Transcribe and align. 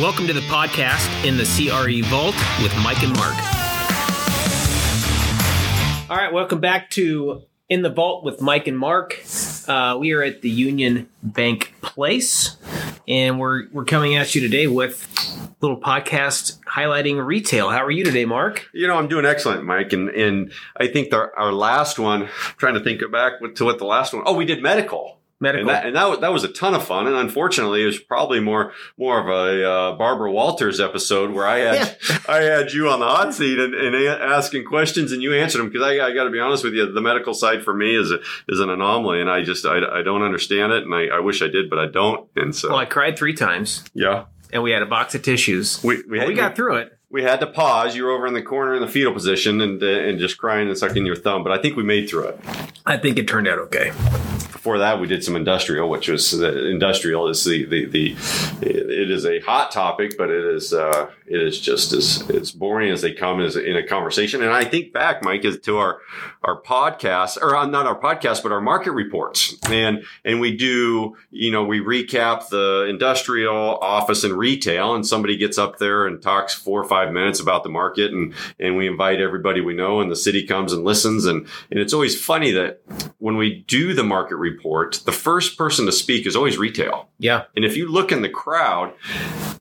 Welcome 0.00 0.26
to 0.26 0.32
the 0.32 0.40
podcast 0.40 1.24
in 1.24 1.36
the 1.36 1.44
CRE 1.44 2.04
Vault 2.08 2.34
with 2.64 2.76
Mike 2.82 3.00
and 3.04 3.14
Mark. 3.14 3.34
All 6.10 6.16
right, 6.16 6.32
welcome 6.32 6.58
back 6.58 6.90
to 6.90 7.42
In 7.68 7.82
the 7.82 7.90
Vault 7.90 8.24
with 8.24 8.40
Mike 8.40 8.66
and 8.66 8.76
Mark. 8.76 9.22
Uh, 9.68 9.96
we 10.00 10.10
are 10.12 10.20
at 10.20 10.42
the 10.42 10.50
Union 10.50 11.08
Bank 11.22 11.74
Place, 11.80 12.56
and 13.06 13.38
we're 13.38 13.68
we're 13.70 13.84
coming 13.84 14.16
at 14.16 14.34
you 14.34 14.40
today 14.40 14.66
with 14.66 15.06
a 15.40 15.64
little 15.64 15.80
podcast 15.80 16.58
highlighting 16.64 17.24
retail. 17.24 17.70
How 17.70 17.84
are 17.84 17.90
you 17.92 18.02
today, 18.02 18.24
Mark? 18.24 18.68
You 18.72 18.88
know, 18.88 18.96
I'm 18.96 19.06
doing 19.06 19.24
excellent, 19.24 19.62
Mike. 19.62 19.92
And 19.92 20.08
and 20.08 20.52
I 20.76 20.88
think 20.88 21.10
the, 21.10 21.30
our 21.36 21.52
last 21.52 22.00
one, 22.00 22.22
I'm 22.22 22.28
trying 22.56 22.74
to 22.74 22.80
think 22.80 23.00
back 23.12 23.34
to 23.54 23.64
what 23.64 23.78
the 23.78 23.86
last 23.86 24.12
one. 24.12 24.24
Oh, 24.26 24.34
we 24.34 24.44
did 24.44 24.60
medical. 24.60 25.18
Medical. 25.40 25.68
And 25.68 25.68
that, 25.70 25.86
and 25.86 25.96
that, 25.96 26.08
was- 26.08 26.20
that 26.20 26.32
was 26.32 26.44
a 26.44 26.48
ton 26.48 26.74
of 26.74 26.84
fun. 26.84 27.06
And 27.06 27.16
unfortunately, 27.16 27.82
it 27.82 27.86
was 27.86 27.98
probably 27.98 28.40
more 28.40 28.72
more 28.96 29.20
of 29.20 29.26
a 29.28 29.68
uh, 29.68 29.92
Barbara 29.96 30.30
Walters 30.30 30.80
episode 30.80 31.32
where 31.32 31.46
I 31.46 31.58
had 31.58 31.96
I 32.28 32.42
had 32.42 32.72
you 32.72 32.88
on 32.88 33.00
the 33.00 33.06
hot 33.06 33.34
seat 33.34 33.58
and, 33.58 33.74
and 33.74 33.94
a- 33.94 34.22
asking 34.22 34.64
questions 34.64 35.12
and 35.12 35.22
you 35.22 35.34
answered 35.34 35.58
them 35.58 35.68
because 35.70 35.82
I, 35.86 36.06
I 36.06 36.14
got 36.14 36.24
to 36.24 36.30
be 36.30 36.38
honest 36.40 36.64
with 36.64 36.74
you, 36.74 36.90
the 36.90 37.00
medical 37.00 37.34
side 37.34 37.62
for 37.64 37.74
me 37.74 37.94
is 37.96 38.10
a, 38.12 38.20
is 38.48 38.60
an 38.60 38.70
anomaly, 38.70 39.20
and 39.20 39.28
I 39.30 39.42
just 39.42 39.66
I, 39.66 39.78
I 40.00 40.02
don't 40.02 40.22
understand 40.22 40.72
it, 40.72 40.84
and 40.84 40.94
I, 40.94 41.06
I 41.16 41.20
wish 41.20 41.42
I 41.42 41.48
did, 41.48 41.68
but 41.68 41.78
I 41.78 41.86
don't. 41.86 42.28
And 42.36 42.54
so 42.54 42.68
well, 42.70 42.78
I 42.78 42.84
cried 42.86 43.18
three 43.18 43.34
times, 43.34 43.84
yeah, 43.92 44.24
and 44.52 44.62
we 44.62 44.70
had 44.70 44.82
a 44.82 44.86
box 44.86 45.14
of 45.14 45.22
tissues. 45.22 45.82
we 45.82 46.02
we, 46.08 46.18
Well, 46.18 46.28
we 46.28 46.34
got 46.34 46.54
through 46.56 46.76
it. 46.76 46.98
we 47.10 47.22
had 47.22 47.40
to 47.40 47.46
pause. 47.48 47.96
You 47.96 48.04
were 48.04 48.12
over 48.12 48.26
in 48.26 48.34
the 48.34 48.42
corner 48.42 48.74
in 48.74 48.80
the 48.80 48.88
fetal 48.88 49.12
position 49.12 49.60
and 49.60 49.82
uh, 49.82 49.86
and 49.86 50.18
just 50.18 50.38
crying 50.38 50.68
and 50.68 50.78
sucking 50.78 51.04
your 51.04 51.16
thumb, 51.16 51.42
but 51.42 51.52
I 51.52 51.60
think 51.60 51.76
we 51.76 51.82
made 51.82 52.08
through 52.08 52.28
it. 52.28 52.40
I 52.86 52.96
think 52.98 53.18
it 53.18 53.26
turned 53.28 53.48
out 53.48 53.58
okay. 53.58 53.92
Before 54.64 54.78
that 54.78 54.98
we 54.98 55.06
did 55.06 55.22
some 55.22 55.36
industrial 55.36 55.90
which 55.90 56.08
was 56.08 56.30
the 56.30 56.70
industrial 56.70 57.28
is 57.28 57.44
the 57.44 57.66
the, 57.66 57.84
the 57.84 58.16
it 58.62 59.10
is 59.10 59.26
a 59.26 59.38
hot 59.40 59.70
topic 59.70 60.16
but 60.16 60.30
it 60.30 60.42
is 60.42 60.72
uh 60.72 61.06
it 61.26 61.40
is 61.40 61.60
just 61.60 61.92
as 61.92 62.28
as 62.30 62.52
boring 62.52 62.90
as 62.90 63.02
they 63.02 63.12
come 63.12 63.40
as 63.40 63.56
in 63.56 63.76
a 63.76 63.86
conversation. 63.86 64.42
And 64.42 64.52
i 64.52 64.64
think 64.64 64.92
back 64.92 65.22
mike 65.22 65.44
is 65.44 65.58
to 65.60 65.78
our 65.78 66.00
our 66.42 66.60
podcast 66.60 67.38
or 67.40 67.56
uh, 67.56 67.66
not 67.66 67.86
our 67.86 67.98
podcast 67.98 68.42
but 68.42 68.52
our 68.52 68.60
market 68.60 68.92
reports. 68.92 69.56
And 69.70 70.04
and 70.24 70.40
we 70.40 70.56
do 70.56 71.16
you 71.30 71.50
know 71.50 71.64
we 71.64 71.80
recap 71.80 72.48
the 72.48 72.86
industrial 72.88 73.78
office 73.78 74.24
and 74.24 74.34
retail 74.34 74.94
and 74.94 75.06
somebody 75.06 75.36
gets 75.36 75.58
up 75.58 75.78
there 75.78 76.06
and 76.06 76.20
talks 76.20 76.54
four 76.54 76.80
or 76.80 76.88
five 76.88 77.12
minutes 77.12 77.40
about 77.40 77.62
the 77.62 77.70
market 77.70 78.12
and 78.12 78.34
and 78.58 78.76
we 78.76 78.86
invite 78.86 79.20
everybody 79.20 79.60
we 79.60 79.74
know 79.74 80.00
and 80.00 80.10
the 80.10 80.16
city 80.16 80.46
comes 80.46 80.72
and 80.72 80.84
listens. 80.84 81.24
And 81.24 81.46
and 81.70 81.80
it's 81.80 81.94
always 81.94 82.20
funny 82.20 82.50
that 82.52 82.80
when 83.18 83.36
we 83.36 83.64
do 83.66 83.94
the 83.94 84.04
market 84.04 84.36
report 84.36 85.00
the 85.04 85.12
first 85.12 85.56
person 85.56 85.86
to 85.86 85.92
speak 85.92 86.26
is 86.26 86.36
always 86.36 86.58
retail. 86.58 87.08
Yeah, 87.18 87.44
and 87.56 87.64
if 87.64 87.76
you 87.76 87.88
look 87.90 88.12
in 88.12 88.22
the 88.22 88.28
crowd 88.28 88.92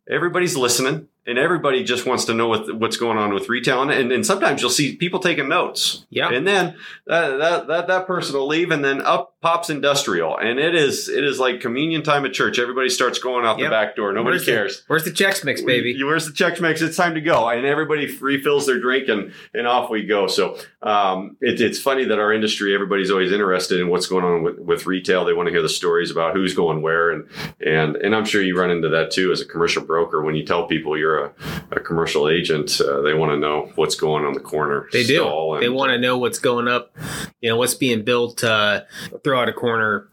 everybody's 0.10 0.58
listening 0.58 1.08
and 1.26 1.38
everybody 1.38 1.84
just 1.84 2.06
wants 2.06 2.26
to 2.26 2.34
know 2.34 2.48
what, 2.48 2.76
what's 2.76 2.98
going 2.98 3.18
on 3.18 3.34
with 3.34 3.50
retail 3.50 3.82
and, 3.82 3.92
and, 3.92 4.12
and 4.12 4.26
sometimes 4.26 4.62
you'll 4.62 4.70
see 4.70 4.96
people 4.96 5.20
taking 5.20 5.48
notes 5.48 6.06
yeah. 6.10 6.30
and 6.30 6.46
then 6.48 6.76
that, 7.08 7.38
that, 7.38 7.68
that, 7.68 7.88
that 7.88 8.08
person 8.08 8.36
will 8.36 8.48
leave 8.48 8.72
and 8.72 8.84
then 8.84 9.02
up 9.02 9.36
pops 9.42 9.70
industrial 9.70 10.38
and 10.38 10.58
it 10.60 10.74
is 10.76 11.10
it 11.10 11.24
is 11.24 11.38
like 11.40 11.60
communion 11.60 12.02
time 12.02 12.26
at 12.26 12.32
church 12.34 12.60
everybody 12.60 12.90
starts 12.90 13.20
going 13.20 13.46
out 13.46 13.58
Yep. 13.60 13.66
the 13.66 13.70
back 13.70 13.96
door 13.96 14.14
nobody 14.14 14.36
Where's 14.36 14.46
the- 14.46 14.52
cares 14.52 14.84
Where's 14.88 15.04
the 15.04 15.12
Chex 15.12 15.44
Mix, 15.44 15.62
baby? 15.62 16.02
Where's 16.04 16.26
the 16.26 16.34
check 16.34 16.60
mix? 16.62 16.82
It's 16.82 16.98
time 16.98 17.16
to 17.16 17.22
go, 17.22 17.48
and 17.48 17.66
everybody 17.66 18.14
refills 18.20 18.66
their 18.66 18.80
drink, 18.80 19.08
and 19.10 19.34
and 19.54 19.68
off 19.68 19.90
we 19.90 20.04
go. 20.06 20.28
So 20.28 20.58
um, 20.82 21.38
it, 21.42 21.62
it's 21.62 21.80
funny 21.80 22.06
that 22.06 22.20
our 22.20 22.34
industry, 22.34 22.74
everybody's 22.74 23.10
always 23.12 23.32
interested 23.32 23.80
in 23.80 23.90
what's 23.90 24.08
going 24.08 24.24
on 24.26 24.44
with, 24.44 24.60
with 24.60 24.86
retail. 24.86 25.26
They 25.26 25.34
want 25.34 25.48
to 25.48 25.52
hear 25.52 25.62
the 25.62 25.70
stories 25.70 26.12
about 26.12 26.36
who's 26.36 26.54
going 26.54 26.82
where, 26.82 27.12
and 27.12 27.28
and 27.66 27.96
and 27.96 28.16
I'm 28.16 28.26
sure 28.26 28.42
you 28.42 28.58
run 28.58 28.72
into 28.72 28.90
that 28.90 29.12
too 29.12 29.32
as 29.32 29.42
a 29.42 29.46
commercial 29.46 29.84
broker. 29.84 30.22
When 30.22 30.36
you 30.36 30.46
tell 30.46 30.68
people 30.68 30.98
you're 30.98 31.13
a, 31.18 31.32
a 31.72 31.80
commercial 31.80 32.30
agent, 32.30 32.80
uh, 32.82 33.02
they 33.02 33.14
want 33.14 33.32
to 33.32 33.38
know 33.38 33.72
what's 33.76 33.96
going 33.96 34.26
on 34.26 34.34
the 34.34 34.40
corner. 34.40 34.88
They 34.92 35.04
do. 35.04 35.58
They 35.60 35.70
want 35.70 35.92
to 35.92 35.98
know 35.98 36.18
what's 36.18 36.40
going 36.40 36.68
up, 36.68 36.96
you 37.42 37.50
know, 37.50 37.58
what's 37.58 37.76
being 37.76 38.04
built, 38.04 38.44
uh, 38.44 38.82
throw 39.24 39.42
out 39.42 39.50
a 39.50 39.54
corner, 39.54 40.10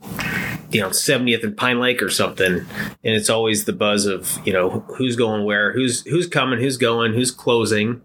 you 0.71 0.81
know, 0.81 0.91
70th 0.91 1.45
and 1.45 1.57
Pine 1.57 1.81
Lake 1.81 2.03
or 2.03 2.11
something. 2.11 2.53
And 2.55 2.67
it's 3.03 3.31
always 3.31 3.65
the 3.65 3.73
buzz 3.73 4.07
of, 4.07 4.39
you 4.47 4.53
know, 4.53 4.85
who's 4.97 5.17
going 5.17 5.45
where, 5.45 5.73
who's, 5.73 6.05
who's 6.07 6.27
coming, 6.27 6.59
who's 6.61 6.77
going, 6.77 7.13
who's 7.13 7.31
closing, 7.31 8.03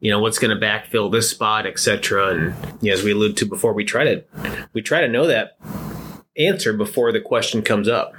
you 0.00 0.10
know, 0.10 0.18
what's 0.18 0.38
going 0.38 0.58
to 0.58 0.66
backfill 0.66 1.12
this 1.12 1.30
spot, 1.30 1.66
etc. 1.66 2.28
And 2.34 2.54
yeah, 2.80 2.94
as 2.94 3.02
we 3.02 3.12
alluded 3.12 3.36
to 3.38 3.46
before, 3.46 3.72
we 3.72 3.84
try 3.84 4.04
to, 4.04 4.24
we 4.72 4.82
try 4.82 5.00
to 5.00 5.08
know 5.08 5.26
that 5.26 5.58
answer 6.36 6.72
before 6.72 7.12
the 7.12 7.20
question 7.20 7.62
comes 7.62 7.88
up. 7.88 8.14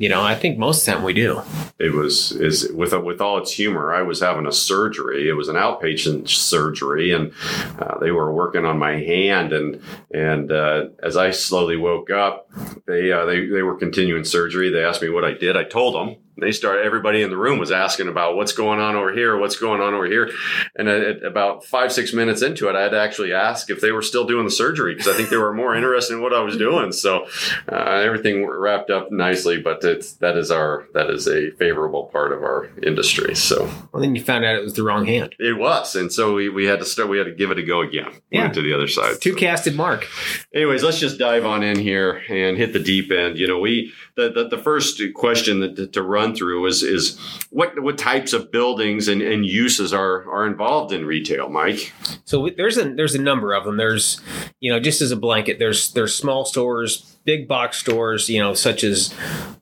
You 0.00 0.08
know, 0.08 0.22
I 0.22 0.34
think 0.34 0.56
most 0.56 0.80
of 0.80 0.86
the 0.86 0.92
time 0.92 1.04
we 1.04 1.12
do. 1.12 1.42
it 1.78 1.92
was 1.92 2.32
is 2.32 2.72
with 2.72 2.94
with 2.94 3.20
all 3.20 3.36
its 3.36 3.52
humor. 3.52 3.92
I 3.92 4.00
was 4.00 4.20
having 4.20 4.46
a 4.46 4.52
surgery. 4.52 5.28
It 5.28 5.34
was 5.34 5.48
an 5.48 5.56
outpatient 5.56 6.26
surgery, 6.26 7.12
and 7.12 7.34
uh, 7.78 7.98
they 7.98 8.10
were 8.10 8.32
working 8.32 8.64
on 8.64 8.78
my 8.78 8.92
hand. 8.92 9.52
And 9.52 9.82
and 10.10 10.50
uh, 10.50 10.86
as 11.02 11.18
I 11.18 11.32
slowly 11.32 11.76
woke 11.76 12.08
up, 12.10 12.50
they 12.86 13.12
uh, 13.12 13.26
they 13.26 13.44
they 13.44 13.60
were 13.60 13.76
continuing 13.76 14.24
surgery. 14.24 14.70
They 14.70 14.82
asked 14.82 15.02
me 15.02 15.10
what 15.10 15.26
I 15.26 15.34
did. 15.34 15.54
I 15.54 15.64
told 15.64 15.94
them. 15.94 16.16
They 16.38 16.52
started. 16.52 16.84
Everybody 16.86 17.22
in 17.22 17.30
the 17.30 17.36
room 17.36 17.58
was 17.58 17.70
asking 17.70 18.08
about 18.08 18.34
what's 18.36 18.52
going 18.52 18.80
on 18.80 18.96
over 18.96 19.12
here, 19.12 19.36
what's 19.36 19.56
going 19.58 19.80
on 19.80 19.92
over 19.94 20.06
here. 20.06 20.30
And 20.76 20.88
at, 20.88 21.22
about 21.22 21.64
five 21.64 21.92
six 21.92 22.12
minutes 22.14 22.40
into 22.42 22.68
it, 22.68 22.76
I 22.76 22.82
had 22.82 22.90
to 22.92 23.00
actually 23.00 23.32
ask 23.32 23.68
if 23.70 23.80
they 23.80 23.92
were 23.92 24.00
still 24.02 24.24
doing 24.26 24.44
the 24.44 24.50
surgery 24.50 24.94
because 24.94 25.08
I 25.12 25.16
think 25.16 25.28
they 25.28 25.36
were 25.36 25.52
more 25.52 25.74
interested 25.76 26.14
in 26.14 26.22
what 26.22 26.32
I 26.32 26.40
was 26.40 26.56
doing. 26.56 26.92
So 26.92 27.26
uh, 27.70 27.74
everything 27.76 28.46
wrapped 28.46 28.90
up 28.90 29.12
nicely, 29.12 29.60
but 29.60 29.84
it's 29.84 30.14
that 30.14 30.36
is 30.36 30.50
our 30.50 30.86
that 30.94 31.10
is 31.10 31.28
a 31.28 31.50
favorable 31.52 32.04
part 32.12 32.32
of 32.32 32.42
our 32.42 32.70
industry. 32.82 33.34
So 33.34 33.70
Well, 33.92 34.00
then 34.02 34.14
you 34.14 34.22
found 34.22 34.44
out 34.44 34.56
it 34.56 34.62
was 34.62 34.74
the 34.74 34.82
wrong 34.82 35.04
hand. 35.06 35.34
it 35.38 35.58
was, 35.58 35.94
and 35.96 36.10
so 36.12 36.34
we, 36.34 36.48
we 36.48 36.64
had 36.64 36.78
to 36.78 36.84
start. 36.86 37.08
We 37.10 37.18
had 37.18 37.24
to 37.26 37.34
give 37.34 37.50
it 37.50 37.58
a 37.58 37.62
go 37.62 37.80
again. 37.82 38.10
Yeah. 38.30 38.48
To 38.50 38.62
the 38.62 38.72
other 38.72 38.88
side. 38.88 39.20
Two 39.20 39.34
casted 39.34 39.76
mark. 39.76 40.06
Anyways, 40.54 40.82
let's 40.82 40.98
just 40.98 41.18
dive 41.18 41.44
on 41.44 41.62
in 41.62 41.78
here 41.78 42.22
and 42.28 42.56
hit 42.56 42.72
the 42.72 42.78
deep 42.80 43.10
end. 43.12 43.36
You 43.38 43.46
know, 43.46 43.58
we 43.58 43.92
the 44.16 44.30
the, 44.30 44.48
the 44.48 44.58
first 44.58 45.00
question 45.14 45.60
that, 45.60 45.76
to- 45.76 45.86
to 45.88 46.02
run 46.02 46.19
through 46.34 46.66
is 46.66 46.82
is 46.82 47.18
what 47.50 47.82
what 47.82 47.98
types 47.98 48.32
of 48.32 48.50
buildings 48.50 49.08
and, 49.08 49.22
and 49.22 49.44
uses 49.44 49.92
are 49.92 50.30
are 50.30 50.46
involved 50.46 50.92
in 50.92 51.04
retail, 51.04 51.48
Mike. 51.48 51.92
So 52.24 52.48
there's 52.56 52.78
a 52.78 52.94
there's 52.94 53.14
a 53.14 53.20
number 53.20 53.52
of 53.52 53.64
them. 53.64 53.76
There's 53.76 54.20
you 54.60 54.72
know 54.72 54.80
just 54.80 55.02
as 55.02 55.10
a 55.10 55.16
blanket, 55.16 55.58
there's 55.58 55.92
there's 55.92 56.14
small 56.14 56.44
stores, 56.44 57.18
big 57.24 57.48
box 57.48 57.78
stores, 57.78 58.28
you 58.28 58.38
know 58.38 58.54
such 58.54 58.84
as 58.84 59.14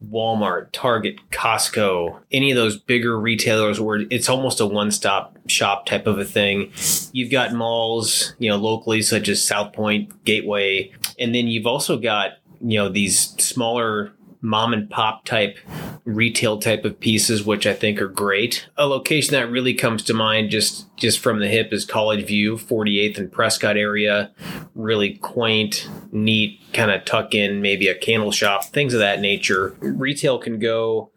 Walmart, 0.05 0.69
Target, 0.73 1.19
Costco, 1.31 2.21
any 2.33 2.51
of 2.51 2.57
those 2.57 2.79
bigger 2.79 3.19
retailers 3.19 3.81
where 3.81 4.05
it's 4.11 4.29
almost 4.29 4.61
a 4.61 4.67
one 4.67 4.91
stop 4.91 5.37
shop 5.47 5.87
type 5.87 6.07
of 6.07 6.19
a 6.19 6.25
thing. 6.25 6.73
You've 7.13 7.31
got 7.31 7.53
malls, 7.53 8.35
you 8.39 8.49
know, 8.51 8.57
locally 8.57 9.03
such 9.03 9.29
as 9.29 9.43
South 9.43 9.73
Point, 9.73 10.25
Gateway, 10.25 10.93
and 11.19 11.35
then 11.35 11.47
you've 11.47 11.67
also 11.67 11.99
got 11.99 12.33
you 12.61 12.79
know 12.79 12.89
these 12.89 13.19
smaller 13.43 14.13
mom 14.41 14.73
and 14.73 14.89
pop 14.89 15.25
type 15.25 15.59
retail 16.05 16.59
type 16.59 16.85
of 16.85 16.99
pieces 17.01 17.45
which 17.45 17.67
i 17.67 17.75
think 17.75 18.01
are 18.01 18.09
great. 18.09 18.69
A 18.77 18.87
location 18.87 19.33
that 19.33 19.51
really 19.51 19.75
comes 19.75 20.03
to 20.05 20.15
mind 20.15 20.51
just 20.51 20.95
just 20.97 21.19
from 21.19 21.41
the 21.41 21.49
hip 21.49 21.73
is 21.73 21.85
college 21.85 22.27
view 22.27 22.57
48th 22.57 23.19
and 23.19 23.33
prescott 23.33 23.77
area. 23.77 24.31
Really 24.75 25.15
quaint 25.15 25.89
neat 26.13 26.61
kind 26.73 26.91
of 26.91 27.05
tuck 27.05 27.35
in 27.35 27.61
maybe 27.61 27.89
a 27.89 27.95
candle 27.95 28.33
shop 28.33 28.65
things 28.67 28.95
of 28.95 29.01
that 29.01 29.21
nature. 29.21 29.77
Retail 29.81 30.39
can 30.39 30.59
go 30.59 31.11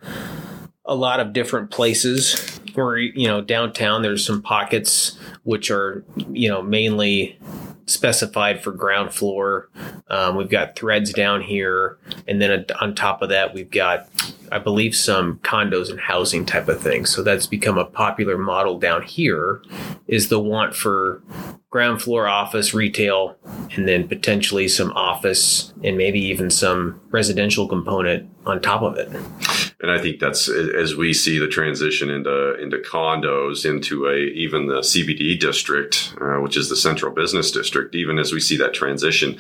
a 0.85 0.95
lot 0.95 1.19
of 1.19 1.33
different 1.33 1.71
places. 1.71 2.59
Or 2.75 2.97
you 2.97 3.27
know 3.27 3.41
downtown 3.41 4.01
there's 4.01 4.25
some 4.25 4.41
pockets 4.41 5.17
which 5.43 5.69
are 5.69 6.05
you 6.29 6.47
know 6.47 6.61
mainly 6.61 7.37
specified 7.85 8.63
for 8.63 8.71
ground 8.71 9.13
floor. 9.13 9.69
Um, 10.09 10.35
we've 10.35 10.49
got 10.49 10.75
threads 10.75 11.13
down 11.13 11.41
here 11.41 11.97
and 12.27 12.41
then 12.41 12.65
on 12.79 12.95
top 12.95 13.21
of 13.21 13.29
that 13.29 13.53
we've 13.53 13.71
got 13.71 14.07
i 14.51 14.59
believe 14.59 14.95
some 14.95 15.37
condos 15.39 15.89
and 15.89 15.99
housing 15.99 16.45
type 16.45 16.67
of 16.67 16.81
thing 16.81 17.05
so 17.05 17.23
that's 17.23 17.47
become 17.47 17.77
a 17.77 17.85
popular 17.85 18.37
model 18.37 18.77
down 18.79 19.01
here 19.01 19.61
is 20.07 20.29
the 20.29 20.39
want 20.39 20.75
for 20.75 21.21
ground 21.69 22.01
floor 22.01 22.27
office 22.27 22.73
retail 22.73 23.35
and 23.75 23.87
then 23.87 24.07
potentially 24.07 24.67
some 24.67 24.91
office 24.91 25.73
and 25.83 25.97
maybe 25.97 26.19
even 26.19 26.49
some 26.49 26.99
residential 27.11 27.67
component 27.67 28.29
on 28.45 28.61
top 28.61 28.81
of 28.81 28.97
it 28.97 29.09
And 29.81 29.89
I 29.89 29.99
think 29.99 30.19
that's 30.19 30.47
as 30.47 30.95
we 30.95 31.11
see 31.11 31.39
the 31.39 31.47
transition 31.47 32.11
into 32.11 32.53
into 32.61 32.77
condos, 32.77 33.65
into 33.65 34.07
a 34.07 34.15
even 34.15 34.67
the 34.67 34.81
CBD 34.81 35.39
district, 35.39 36.13
uh, 36.21 36.35
which 36.35 36.55
is 36.55 36.69
the 36.69 36.75
central 36.75 37.11
business 37.11 37.49
district. 37.49 37.95
Even 37.95 38.19
as 38.19 38.31
we 38.31 38.39
see 38.39 38.57
that 38.57 38.75
transition, 38.75 39.39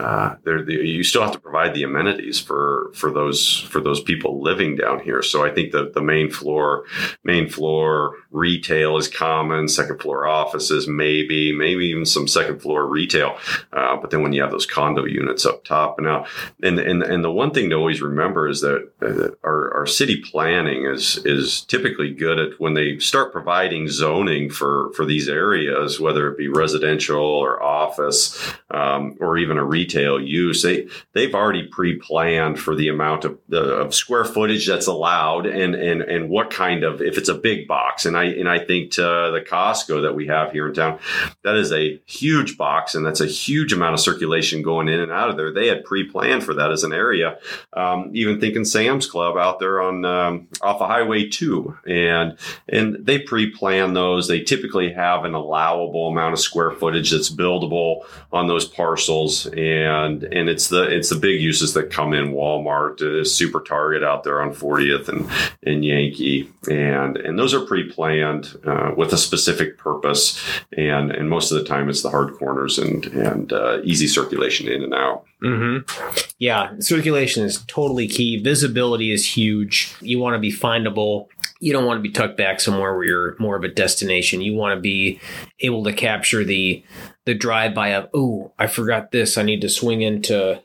uh, 0.00 0.34
there 0.42 0.64
the, 0.64 0.74
you 0.74 1.04
still 1.04 1.22
have 1.22 1.32
to 1.32 1.38
provide 1.38 1.72
the 1.72 1.84
amenities 1.84 2.40
for 2.40 2.90
for 2.94 3.12
those 3.12 3.60
for 3.70 3.80
those 3.80 4.00
people 4.00 4.42
living 4.46 4.76
down 4.76 5.00
here. 5.00 5.22
So 5.22 5.44
I 5.44 5.50
think 5.50 5.72
that 5.72 5.92
the 5.94 6.00
main 6.00 6.30
floor 6.30 6.84
main 7.24 7.48
floor 7.48 8.16
retail 8.36 8.96
is 8.98 9.08
common, 9.08 9.68
second 9.68 10.00
floor 10.00 10.26
offices 10.26 10.86
maybe, 10.86 11.52
maybe 11.52 11.86
even 11.86 12.04
some 12.04 12.28
second 12.28 12.60
floor 12.60 12.86
retail. 12.86 13.38
Uh, 13.72 13.96
but 13.96 14.10
then 14.10 14.22
when 14.22 14.32
you 14.32 14.42
have 14.42 14.50
those 14.50 14.66
condo 14.66 15.04
units 15.04 15.46
up 15.46 15.64
top, 15.64 15.98
now 15.98 16.26
and 16.62 16.78
and 16.78 17.02
and 17.02 17.24
the 17.24 17.30
one 17.30 17.50
thing 17.50 17.70
to 17.70 17.76
always 17.76 18.02
remember 18.02 18.48
is 18.48 18.60
that 18.60 18.90
uh, 19.02 19.34
our 19.46 19.74
our 19.74 19.86
city 19.86 20.20
planning 20.20 20.86
is 20.86 21.18
is 21.24 21.62
typically 21.62 22.12
good 22.12 22.38
at 22.38 22.60
when 22.60 22.74
they 22.74 22.98
start 22.98 23.32
providing 23.32 23.88
zoning 23.88 24.50
for 24.50 24.92
for 24.94 25.04
these 25.04 25.28
areas, 25.28 25.98
whether 25.98 26.28
it 26.28 26.38
be 26.38 26.48
residential 26.48 27.24
or 27.24 27.62
office 27.62 28.52
um, 28.70 29.16
or 29.20 29.38
even 29.38 29.58
a 29.58 29.64
retail 29.64 30.20
use. 30.20 30.62
They 30.62 30.88
they've 31.12 31.34
already 31.34 31.66
pre-planned 31.68 32.58
for 32.58 32.74
the 32.74 32.88
amount 32.88 33.24
of, 33.24 33.38
the, 33.48 33.62
of 33.62 33.94
square 33.94 34.24
footage 34.24 34.66
that's 34.66 34.86
allowed 34.86 35.46
and 35.46 35.74
and 35.74 36.02
and 36.02 36.28
what 36.28 36.50
kind 36.50 36.84
of 36.84 37.00
if 37.00 37.16
it's 37.18 37.28
a 37.28 37.34
big 37.34 37.66
box. 37.66 38.06
And 38.06 38.16
I 38.16 38.25
and 38.26 38.48
I 38.48 38.58
think 38.58 38.92
to 38.92 39.02
the 39.02 39.44
Costco 39.46 40.02
that 40.02 40.14
we 40.14 40.26
have 40.26 40.52
here 40.52 40.68
in 40.68 40.74
town, 40.74 40.98
that 41.44 41.56
is 41.56 41.72
a 41.72 42.00
huge 42.06 42.56
box 42.56 42.94
and 42.94 43.04
that's 43.04 43.20
a 43.20 43.26
huge 43.26 43.72
amount 43.72 43.94
of 43.94 44.00
circulation 44.00 44.62
going 44.62 44.88
in 44.88 45.00
and 45.00 45.12
out 45.12 45.30
of 45.30 45.36
there. 45.36 45.52
They 45.52 45.68
had 45.68 45.84
pre-planned 45.84 46.44
for 46.44 46.54
that 46.54 46.70
as 46.70 46.84
an 46.84 46.92
area. 46.92 47.38
Um, 47.72 48.10
even 48.14 48.40
thinking 48.40 48.64
Sam's 48.64 49.06
Club 49.06 49.36
out 49.36 49.58
there 49.58 49.80
on 49.80 50.04
um, 50.04 50.48
off 50.62 50.80
of 50.80 50.88
Highway 50.88 51.28
Two, 51.28 51.76
and 51.86 52.36
and 52.68 52.96
they 53.04 53.18
pre-plan 53.18 53.94
those. 53.94 54.28
They 54.28 54.40
typically 54.40 54.92
have 54.92 55.24
an 55.24 55.34
allowable 55.34 56.08
amount 56.08 56.34
of 56.34 56.40
square 56.40 56.70
footage 56.72 57.10
that's 57.10 57.30
buildable 57.30 58.04
on 58.32 58.46
those 58.46 58.66
parcels, 58.66 59.46
and 59.46 60.22
and 60.24 60.48
it's 60.48 60.68
the 60.68 60.82
it's 60.82 61.10
the 61.10 61.16
big 61.16 61.40
uses 61.40 61.74
that 61.74 61.90
come 61.90 62.12
in 62.12 62.32
Walmart, 62.32 63.02
uh, 63.02 63.24
Super 63.24 63.60
Target 63.60 64.02
out 64.02 64.24
there 64.24 64.40
on 64.40 64.54
40th 64.54 65.08
and 65.08 65.28
and 65.62 65.84
Yankee, 65.84 66.52
and 66.70 67.16
and 67.16 67.38
those 67.38 67.54
are 67.54 67.60
pre-planned 67.60 68.15
uh, 68.22 68.92
with 68.96 69.12
a 69.12 69.18
specific 69.18 69.78
purpose, 69.78 70.42
and 70.76 71.10
and 71.10 71.28
most 71.28 71.50
of 71.50 71.58
the 71.58 71.64
time 71.64 71.88
it's 71.88 72.02
the 72.02 72.10
hard 72.10 72.34
corners 72.34 72.78
and 72.78 73.06
and 73.06 73.52
uh, 73.52 73.80
easy 73.82 74.06
circulation 74.06 74.68
in 74.68 74.82
and 74.82 74.94
out. 74.94 75.24
Mm-hmm. 75.42 76.28
Yeah, 76.38 76.72
circulation 76.78 77.44
is 77.44 77.62
totally 77.66 78.08
key. 78.08 78.42
Visibility 78.42 79.12
is 79.12 79.36
huge. 79.36 79.94
You 80.00 80.18
want 80.18 80.34
to 80.34 80.38
be 80.38 80.52
findable. 80.52 81.28
You 81.60 81.72
don't 81.72 81.84
want 81.84 81.98
to 81.98 82.02
be 82.02 82.10
tucked 82.10 82.36
back 82.36 82.60
somewhere 82.60 82.94
where 82.94 83.04
you're 83.04 83.36
more 83.38 83.56
of 83.56 83.64
a 83.64 83.68
destination. 83.68 84.40
You 84.40 84.54
want 84.54 84.76
to 84.76 84.80
be 84.80 85.20
able 85.60 85.84
to 85.84 85.92
capture 85.92 86.44
the 86.44 86.82
the 87.24 87.34
drive 87.34 87.74
by 87.74 87.88
of 87.88 88.08
oh, 88.14 88.52
I 88.58 88.66
forgot 88.66 89.10
this. 89.10 89.36
I 89.36 89.42
need 89.42 89.60
to 89.60 89.68
swing 89.68 90.02
into 90.02 90.60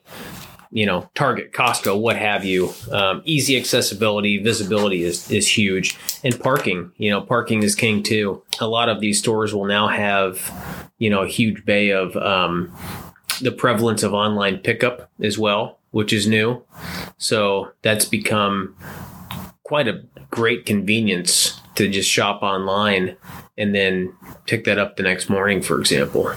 you 0.71 0.85
know 0.85 1.09
Target, 1.15 1.51
Costco, 1.53 2.00
what 2.00 2.15
have 2.15 2.44
you. 2.44 2.73
Um, 2.91 3.21
easy 3.25 3.57
accessibility, 3.57 4.38
visibility 4.41 5.03
is 5.03 5.29
is 5.29 5.47
huge, 5.47 5.97
and 6.23 6.39
parking. 6.39 6.91
You 6.97 7.12
know, 7.12 7.21
parking 7.21 7.63
is 7.63 7.75
king 7.75 8.03
too. 8.03 8.44
A 8.59 8.68
lot 8.68 8.89
of 8.89 9.00
these 9.00 9.19
stores 9.19 9.53
will 9.53 9.65
now 9.65 9.88
have 9.88 10.51
you 10.97 11.09
know 11.09 11.21
a 11.21 11.27
huge 11.27 11.65
bay 11.65 11.91
of 11.91 12.15
um, 12.18 12.75
the 13.41 13.51
prevalence 13.51 14.03
of 14.03 14.13
online 14.13 14.59
pickup 14.59 15.09
as 15.21 15.38
well, 15.38 15.79
which 15.91 16.13
is 16.13 16.27
new. 16.27 16.63
So 17.17 17.71
that's 17.81 18.06
become 18.06 18.75
quite 19.63 19.88
a 19.88 20.03
great 20.29 20.65
convenience 20.65 21.59
to 21.75 21.89
just 21.89 22.09
shop 22.09 22.41
online 22.44 23.15
and 23.57 23.74
then 23.74 24.13
pick 24.45 24.65
that 24.65 24.77
up 24.77 24.97
the 24.97 25.03
next 25.03 25.29
morning, 25.29 25.62
for 25.62 25.79
example. 25.79 26.31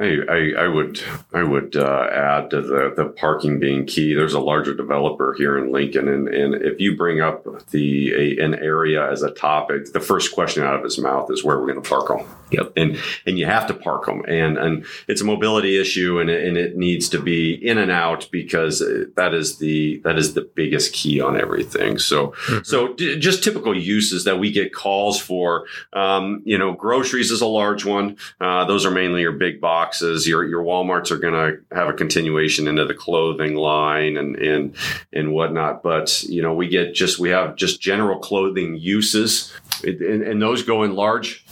I, 0.00 0.18
I, 0.28 0.64
I, 0.64 0.68
would 0.68 1.02
I 1.32 1.42
would 1.42 1.74
uh, 1.74 2.08
add 2.12 2.50
to 2.50 2.62
the, 2.62 2.92
the 2.96 3.06
parking 3.06 3.58
being 3.58 3.84
key. 3.84 4.14
There's 4.14 4.34
a 4.34 4.40
larger 4.40 4.72
developer 4.72 5.34
here 5.36 5.58
in 5.58 5.72
Lincoln, 5.72 6.08
and, 6.08 6.28
and 6.28 6.54
if 6.54 6.78
you 6.80 6.96
bring 6.96 7.20
up 7.20 7.44
the 7.70 8.12
a, 8.14 8.44
an 8.44 8.54
area 8.54 9.10
as 9.10 9.22
a 9.22 9.32
topic, 9.32 9.92
the 9.92 10.00
first 10.00 10.32
question 10.34 10.62
out 10.62 10.76
of 10.76 10.84
his 10.84 10.98
mouth 10.98 11.30
is 11.32 11.42
where 11.42 11.58
we're 11.58 11.72
going 11.72 11.82
to 11.82 11.88
park 11.88 12.08
them. 12.08 12.26
Yep. 12.50 12.72
And 12.76 12.98
and 13.26 13.38
you 13.38 13.46
have 13.46 13.66
to 13.66 13.74
park 13.74 14.06
them, 14.06 14.22
and 14.28 14.56
and 14.56 14.86
it's 15.08 15.20
a 15.20 15.24
mobility 15.24 15.80
issue, 15.80 16.20
and 16.20 16.30
it, 16.30 16.46
and 16.46 16.56
it 16.56 16.76
needs 16.76 17.08
to 17.10 17.20
be 17.20 17.54
in 17.54 17.76
and 17.78 17.90
out 17.90 18.28
because 18.30 18.78
that 19.16 19.34
is 19.34 19.58
the 19.58 19.98
that 20.04 20.16
is 20.16 20.34
the 20.34 20.48
biggest 20.54 20.92
key 20.92 21.20
on 21.20 21.38
everything. 21.38 21.98
So 21.98 22.28
mm-hmm. 22.28 22.62
so 22.62 22.94
d- 22.94 23.18
just 23.18 23.42
typical 23.42 23.76
uses 23.76 24.24
that 24.24 24.38
we 24.38 24.52
get 24.52 24.72
calls 24.72 25.20
for. 25.20 25.66
Um, 25.92 26.42
you 26.44 26.56
know, 26.56 26.72
groceries 26.72 27.30
is 27.30 27.40
a 27.40 27.46
large 27.46 27.84
one. 27.84 28.16
Uh, 28.40 28.64
those 28.64 28.86
are 28.86 28.90
mainly 28.90 29.22
your 29.22 29.32
big 29.32 29.60
box 29.60 29.87
boxes. 29.88 30.28
Your 30.28 30.44
your 30.46 30.62
WalMarts 30.62 31.10
are 31.10 31.18
going 31.18 31.34
to 31.34 31.74
have 31.74 31.88
a 31.88 31.92
continuation 31.92 32.68
into 32.68 32.84
the 32.84 32.94
clothing 32.94 33.54
line 33.54 34.16
and 34.16 34.36
and 34.36 34.76
and 35.12 35.32
whatnot. 35.32 35.82
But 35.82 36.22
you 36.24 36.42
know, 36.42 36.54
we 36.54 36.68
get 36.68 36.94
just 36.94 37.18
we 37.18 37.30
have 37.30 37.56
just 37.56 37.80
general 37.80 38.18
clothing 38.18 38.76
uses, 38.76 39.52
and, 39.84 40.22
and 40.22 40.42
those 40.42 40.62
go 40.62 40.82
in 40.82 40.94
large 40.94 41.44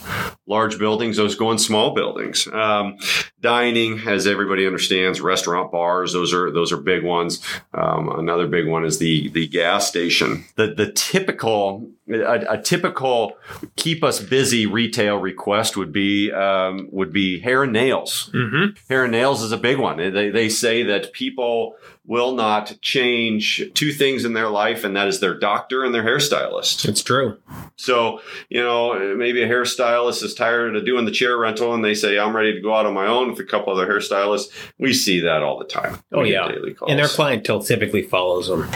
large 0.47 0.79
buildings. 0.79 1.17
Those 1.17 1.35
go 1.35 1.51
in 1.51 1.57
small 1.57 1.93
buildings. 1.93 2.47
Um, 2.47 2.97
dining, 3.41 3.99
as 4.07 4.25
everybody 4.25 4.65
understands, 4.65 5.21
restaurant 5.21 5.71
bars. 5.71 6.13
Those 6.13 6.33
are 6.33 6.51
those 6.51 6.71
are 6.71 6.77
big 6.77 7.03
ones. 7.03 7.41
Um, 7.73 8.09
another 8.09 8.47
big 8.47 8.67
one 8.67 8.85
is 8.85 8.97
the 8.97 9.29
the 9.29 9.47
gas 9.47 9.87
station. 9.87 10.45
The 10.55 10.73
the 10.73 10.91
typical 10.91 11.89
a, 12.09 12.53
a, 12.53 12.61
typical 12.61 13.33
keep 13.75 14.03
us 14.03 14.19
busy 14.19 14.65
retail 14.65 15.17
request 15.17 15.75
would 15.75 15.91
be 15.91 16.31
um, 16.31 16.87
would 16.91 17.11
be 17.11 17.39
hair 17.39 17.63
and 17.63 17.73
nails. 17.73 18.29
Mm-hmm. 18.33 18.77
Hair 18.89 19.03
and 19.03 19.11
nails 19.11 19.43
is 19.43 19.51
a 19.51 19.57
big 19.57 19.77
one. 19.77 19.97
They, 19.97 20.29
they 20.29 20.49
say 20.49 20.83
that 20.83 21.11
people 21.11 21.75
will 22.05 22.33
not 22.33 22.79
change 22.81 23.61
two 23.73 23.91
things 23.91 24.23
in 24.23 24.33
their 24.33 24.47
life, 24.47 24.85
and 24.85 24.95
that 24.95 25.09
is 25.09 25.19
their 25.19 25.37
doctor 25.37 25.83
and 25.83 25.93
their 25.93 26.03
hairstylist. 26.03 26.87
It's 26.87 27.03
true. 27.03 27.37
So, 27.75 28.21
you 28.49 28.63
know, 28.63 29.15
maybe 29.17 29.43
a 29.43 29.47
hairstylist 29.47 30.23
is 30.23 30.33
tired 30.37 30.75
of 30.75 30.85
doing 30.85 31.05
the 31.05 31.11
chair 31.11 31.37
rental 31.37 31.73
and 31.73 31.83
they 31.83 31.93
say, 31.93 32.17
I'm 32.17 32.35
ready 32.35 32.53
to 32.53 32.61
go 32.61 32.73
out 32.73 32.85
on 32.85 32.93
my 32.93 33.07
own 33.07 33.31
with 33.31 33.39
a 33.39 33.43
couple 33.43 33.73
other 33.73 33.87
hairstylists. 33.87 34.51
We 34.77 34.93
see 34.93 35.21
that 35.21 35.43
all 35.43 35.57
the 35.57 35.65
time. 35.65 35.99
Oh, 36.13 36.23
yeah. 36.23 36.49
And 36.87 36.99
their 36.99 37.07
clientele 37.07 37.61
typically 37.61 38.03
follows 38.03 38.47
them. 38.47 38.69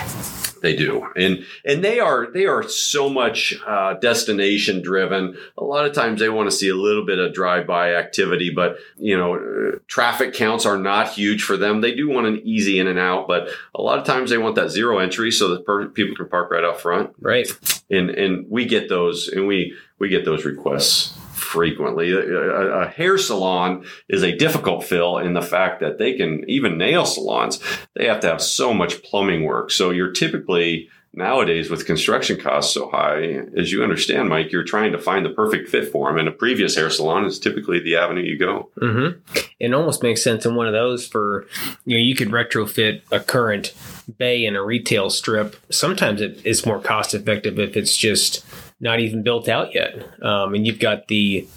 They 0.62 0.76
do, 0.76 1.08
and 1.16 1.44
and 1.66 1.84
they 1.84 2.00
are 2.00 2.32
they 2.32 2.46
are 2.46 2.62
so 2.62 3.10
much 3.10 3.60
uh, 3.66 3.96
destination 3.96 4.84
driven. 4.84 5.36
A 5.58 5.64
lot 5.64 5.88
of 5.88 5.94
times 5.94 6.20
they 6.20 6.30
want 6.30 6.52
to 6.52 6.56
see 6.56 6.70
a 6.70 6.76
little 6.76 7.04
bit 7.04 7.18
of 7.18 7.34
drive 7.34 7.66
by 7.66 7.96
activity, 7.96 8.52
but 8.52 8.78
you 8.96 9.18
know, 9.18 9.36
uh, 9.36 9.80
traffic 9.88 10.36
counts 10.36 10.68
are 10.68 10.78
not 10.78 11.10
huge 11.10 11.42
for 11.42 11.58
them. 11.58 11.82
They 11.82 11.96
do 11.96 12.08
want 12.08 12.28
an 12.28 12.42
easy 12.44 12.80
in 12.80 12.86
and 12.86 13.00
out, 13.00 13.28
but 13.28 13.50
a 13.74 13.82
lot 13.82 13.98
of 13.98 14.06
times 14.06 14.30
they 14.30 14.38
want 14.38 14.54
that 14.56 14.70
zero 14.70 15.00
entry 15.00 15.32
so 15.32 15.48
that 15.50 15.66
per- 15.66 15.88
people 15.88 16.16
can 16.16 16.30
park 16.30 16.52
right 16.52 16.64
out 16.64 16.80
front. 16.80 17.16
Right, 17.20 17.48
and 17.90 18.12
and 18.12 18.46
we 18.48 18.66
get 18.66 18.88
those, 18.88 19.30
and 19.30 19.48
we 19.48 19.76
we 19.98 20.10
get 20.10 20.26
those 20.26 20.46
requests 20.46 21.18
frequently. 21.52 22.12
A, 22.12 22.84
a, 22.84 22.88
hair 22.88 23.18
salon 23.18 23.86
is 24.08 24.24
a 24.24 24.36
difficult 24.36 24.86
fill 24.86 25.18
in 25.18 25.34
the 25.34 25.42
fact 25.42 25.82
that 25.82 25.98
they 25.98 26.14
can, 26.14 26.50
even 26.50 26.78
nail 26.78 27.06
salons, 27.06 27.62
they 27.94 28.06
have 28.06 28.22
to 28.22 28.28
have 28.28 28.42
so 28.42 28.74
much 28.74 29.04
plumbing 29.04 29.44
work. 29.44 29.70
So 29.70 29.90
you're 29.90 30.12
typically 30.12 30.90
nowadays 31.14 31.70
with 31.70 31.86
construction 31.86 32.40
costs 32.40 32.74
so 32.74 32.90
high, 32.90 33.42
as 33.58 33.70
you 33.70 33.84
understand, 33.84 34.30
Mike, 34.30 34.52
you're 34.52 34.64
trying 34.64 34.94
to 34.94 34.98
find 34.98 35.26
the 35.26 35.30
perfect 35.30 35.68
fit 35.68 35.92
for 35.92 36.08
them. 36.08 36.18
And 36.18 36.30
a 36.30 36.32
previous 36.32 36.76
hair 36.76 36.90
salon 36.90 37.26
is 37.26 37.38
typically 37.38 37.80
the 37.80 37.98
avenue 37.98 38.22
you 38.22 38.40
go. 38.40 38.70
Mm-hmm. 38.82 39.20
It 39.60 39.74
almost 39.74 40.04
makes 40.04 40.24
sense 40.24 40.46
in 40.46 40.56
one 40.56 40.68
of 40.68 40.74
those 40.74 41.06
for, 41.06 41.48
you 41.86 41.98
know, 41.98 42.02
you 42.02 42.16
could 42.16 42.30
retrofit 42.30 43.02
a 43.12 43.20
current 43.20 43.74
bay 44.18 44.46
in 44.46 44.56
a 44.56 44.64
retail 44.64 45.10
strip. 45.10 45.58
Sometimes 45.70 46.22
it 46.22 46.46
is 46.46 46.66
more 46.66 46.80
cost 46.80 47.14
effective 47.14 47.60
if 47.60 47.76
it's 47.76 47.98
just 47.98 48.46
not 48.82 49.00
even 49.00 49.24
built 49.24 49.48
out 49.48 49.74
yet, 49.74 49.96
um, 50.22 50.54
and 50.54 50.68
you've 50.68 50.80
got 50.80 51.08
the 51.08 51.48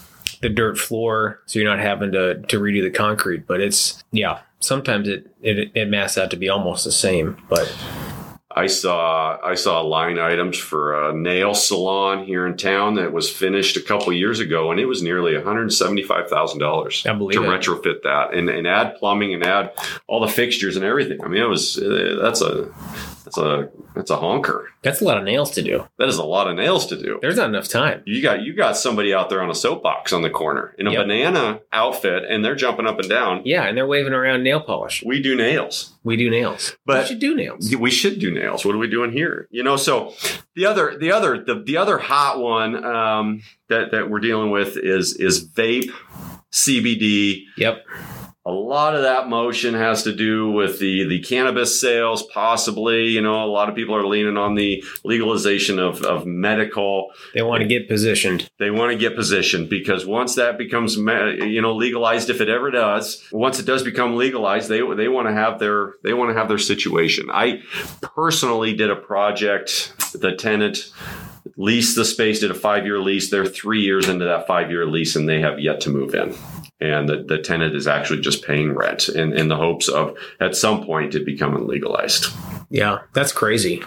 the 0.43 0.49
dirt 0.49 0.78
floor, 0.78 1.40
so 1.47 1.59
you're 1.59 1.69
not 1.69 1.81
having 1.81 2.12
to 2.12 2.40
to 2.43 2.61
redo 2.61 2.83
the 2.83 2.90
concrete. 2.90 3.47
But 3.47 3.61
it's 3.61 4.04
yeah, 4.12 4.40
sometimes 4.61 5.09
it 5.09 5.26
it, 5.43 5.73
it 5.75 5.88
masks 5.88 6.19
out 6.19 6.31
to 6.31 6.37
be 6.37 6.49
almost 6.49 6.85
the 6.85 6.93
same, 6.93 7.37
but. 7.49 7.75
I 8.57 8.69
saw 8.69 9.37
I 9.45 9.57
saw 9.57 9.81
line 9.81 10.21
items 10.21 10.57
for 10.57 11.09
a 11.09 11.12
nail 11.12 11.54
salon 11.54 12.25
here 12.25 12.47
in 12.47 12.57
town 12.57 12.95
that 12.95 13.12
was 13.12 13.28
finished 13.28 13.76
a 13.76 13.81
couple 13.81 14.12
years 14.12 14.38
ago, 14.38 14.71
and 14.71 14.78
it 14.78 14.87
was 14.87 15.02
nearly 15.02 15.35
one 15.35 15.43
hundred 15.43 15.73
seventy 15.73 16.04
five 16.04 16.31
thousand 16.31 16.61
dollars 16.61 17.02
to 17.02 17.43
it. 17.43 17.49
retrofit 17.49 18.04
that 18.04 18.33
and, 18.33 18.49
and 18.49 18.69
add 18.69 18.95
plumbing 18.95 19.35
and 19.35 19.43
add 19.43 19.73
all 20.07 20.21
the 20.21 20.28
fixtures 20.28 20.76
and 20.76 20.85
everything. 20.85 21.21
I 21.25 21.26
mean, 21.26 21.43
it 21.43 21.49
was 21.49 21.78
uh, 21.78 22.21
that's 22.23 22.43
a 22.43 22.69
that's 23.25 23.38
a 23.38 23.71
that's 23.95 24.11
a 24.11 24.16
honker. 24.16 24.69
That's 24.83 25.00
a 25.00 25.04
lot 25.04 25.16
of 25.16 25.25
nails 25.25 25.50
to 25.52 25.62
do. 25.62 25.87
That 25.99 26.09
is 26.09 26.19
a 26.19 26.25
lot 26.25 26.47
of 26.47 26.57
nails 26.57 26.87
to 26.87 27.00
do. 27.00 27.19
There's 27.23 27.37
not 27.37 27.49
enough 27.49 27.69
time. 27.69 28.02
You 28.04 28.23
got 28.23 28.43
you 28.43 28.54
got 28.54 28.76
somebody 28.76 29.14
out 29.14 29.31
there 29.31 29.43
on 29.43 29.50
a 29.50 29.54
soapbox 29.54 30.12
on 30.12 30.23
the 30.23 30.31
corner 30.31 30.75
in 30.78 30.87
a 30.87 30.93
yep. 30.93 31.04
banana 31.04 31.61
outfit, 31.73 32.25
and 32.28 32.45
they're 32.45 32.54
jumping 32.54 32.87
up 32.87 32.99
and 32.99 33.09
down. 33.09 33.43
Yeah, 33.45 33.62
and 33.62 33.76
they're 33.76 33.87
waving 33.87 34.12
around 34.12 34.43
nail 34.43 34.61
polish. 34.61 35.02
We 35.04 35.23
do 35.23 35.35
nails. 35.35 35.95
We 36.04 36.16
do 36.16 36.28
nails. 36.28 36.76
But 36.85 37.04
we 37.04 37.09
should 37.09 37.21
do 37.21 37.35
nails. 37.35 37.75
We 37.75 37.90
should 37.90 38.19
do 38.19 38.31
nails. 38.31 38.64
What 38.64 38.75
are 38.75 38.78
we 38.78 38.88
doing 38.88 39.11
here? 39.11 39.49
You 39.50 39.62
know. 39.62 39.76
So 39.76 40.12
the 40.54 40.66
other 40.66 40.99
the 40.99 41.12
other 41.12 41.43
the, 41.43 41.62
the 41.62 41.78
other 41.78 41.99
hot 41.99 42.38
one 42.38 42.85
um, 42.85 43.43
that 43.69 43.90
that 43.93 44.11
we're 44.11 44.21
dealing 44.21 44.50
with 44.50 44.76
is 44.76 45.16
is 45.16 45.49
vape, 45.49 45.90
CBD. 46.52 47.45
Yep 47.57 47.87
a 48.47 48.53
lot 48.53 48.95
of 48.95 49.03
that 49.03 49.29
motion 49.29 49.73
has 49.73 50.03
to 50.03 50.15
do 50.15 50.51
with 50.51 50.79
the 50.79 51.05
the 51.09 51.21
cannabis 51.21 51.81
sales, 51.81 52.23
possibly. 52.25 53.09
You 53.09 53.23
know, 53.23 53.43
a 53.43 53.47
lot 53.47 53.71
of 53.71 53.75
people 53.75 53.97
are 53.97 54.07
leaning 54.07 54.37
on 54.37 54.55
the 54.55 54.85
legalization 55.03 55.79
of, 55.79 56.03
of 56.03 56.27
medical. 56.27 57.11
They 57.33 57.43
want 57.43 57.63
to 57.63 57.67
get 57.67 57.89
positioned. 57.89 58.51
They 58.59 58.71
want 58.71 58.93
to 58.93 58.99
get 58.99 59.17
positioned 59.17 59.71
because 59.71 60.05
once 60.05 60.35
that 60.35 60.59
becomes 60.59 60.97
you 60.97 61.63
know 61.63 61.75
legalized, 61.75 62.29
if 62.29 62.43
it 62.43 62.51
ever 62.51 62.71
does, 62.71 63.27
once 63.33 63.59
it 63.59 63.65
does 63.65 63.83
become 63.83 64.17
legalized, 64.17 64.69
they 64.69 64.83
they 64.95 65.09
want 65.09 65.27
to 65.27 65.33
have 65.33 65.59
their 65.59 65.95
they 66.03 66.13
want 66.13 66.31
to 66.31 66.39
have 66.39 66.49
their 66.49 66.59
situation. 66.59 67.31
I 67.33 67.63
personally 68.03 68.75
did 68.75 68.91
a 68.91 68.97
project. 68.97 69.95
The 70.13 70.37
tenant 70.37 70.93
leased 71.57 71.97
the 71.97 72.05
space, 72.05 72.41
did 72.41 72.51
a 72.51 72.55
five 72.55 72.85
year 72.85 72.99
lease. 72.99 73.31
They're 73.31 73.47
three 73.47 73.81
years 73.81 74.07
into 74.07 74.27
that 74.27 74.47
five 74.47 74.71
year 74.71 74.85
lease, 74.85 75.17
and 75.17 75.27
they 75.27 75.41
have 75.41 75.59
yet 75.59 75.81
to 75.83 75.91
move 75.91 76.15
in 76.15 76.35
and 76.91 77.09
the, 77.09 77.23
the 77.23 77.38
tenant 77.38 77.75
is 77.75 77.87
actually 77.87 78.21
just 78.21 78.45
paying 78.45 78.75
rent 78.75 79.09
in, 79.09 79.33
in 79.33 79.49
the 79.49 79.57
hopes 79.57 79.88
of 79.88 80.17
at 80.41 80.57
some 80.57 80.85
point 80.85 81.14
it 81.14 81.25
becoming 81.25 81.67
legalized. 81.67 82.26
Yeah, 82.71 83.00
that's 83.12 83.33
crazy. 83.33 83.83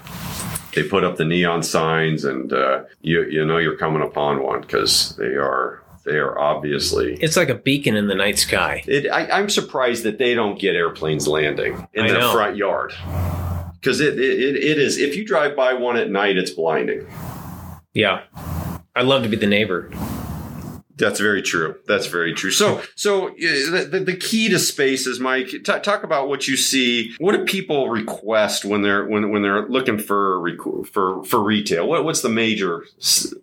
They 0.73 0.83
put 0.83 1.03
up 1.03 1.17
the 1.17 1.25
neon 1.25 1.63
signs, 1.63 2.23
and 2.23 2.53
uh, 2.53 2.83
you 3.01 3.23
you 3.23 3.45
know 3.45 3.57
you're 3.57 3.77
coming 3.77 4.01
upon 4.01 4.43
one 4.43 4.61
because 4.61 5.15
they 5.17 5.35
are 5.35 5.83
they 6.05 6.17
are 6.17 6.39
obviously 6.39 7.15
it's 7.15 7.35
like 7.35 7.49
a 7.49 7.55
beacon 7.55 7.95
in 7.95 8.07
the 8.07 8.15
night 8.15 8.39
sky. 8.39 8.83
It, 8.87 9.11
I, 9.11 9.39
am 9.39 9.49
surprised 9.49 10.03
that 10.03 10.17
they 10.17 10.33
don't 10.33 10.59
get 10.59 10.75
airplanes 10.75 11.27
landing 11.27 11.87
in 11.93 12.05
I 12.05 12.07
their 12.07 12.19
know. 12.19 12.31
front 12.31 12.55
yard 12.55 12.93
because 13.73 13.99
it, 13.99 14.19
it 14.19 14.55
it 14.55 14.77
is 14.77 14.97
if 14.97 15.15
you 15.15 15.25
drive 15.25 15.55
by 15.55 15.73
one 15.73 15.97
at 15.97 16.09
night, 16.09 16.37
it's 16.37 16.51
blinding. 16.51 17.07
Yeah, 17.93 18.23
I'd 18.95 19.05
love 19.05 19.23
to 19.23 19.29
be 19.29 19.35
the 19.37 19.47
neighbor. 19.47 19.91
That's 20.97 21.19
very 21.19 21.41
true. 21.41 21.75
That's 21.87 22.07
very 22.07 22.33
true. 22.33 22.51
So, 22.51 22.81
so 22.95 23.29
the, 23.29 24.03
the, 24.03 24.15
key 24.15 24.49
to 24.49 24.57
space 24.57 25.05
is 25.05 25.19
Mike. 25.19 25.49
T- 25.49 25.59
talk 25.59 26.03
about 26.03 26.27
what 26.27 26.47
you 26.47 26.57
see. 26.57 27.13
What 27.19 27.33
do 27.33 27.45
people 27.45 27.89
request 27.89 28.65
when 28.65 28.81
they're 28.81 29.05
when 29.05 29.29
when 29.29 29.43
they're 29.43 29.67
looking 29.67 29.99
for 29.99 30.43
for 30.91 31.23
for 31.23 31.43
retail? 31.43 31.87
What, 31.87 32.03
what's 32.03 32.21
the 32.21 32.29
major? 32.29 32.85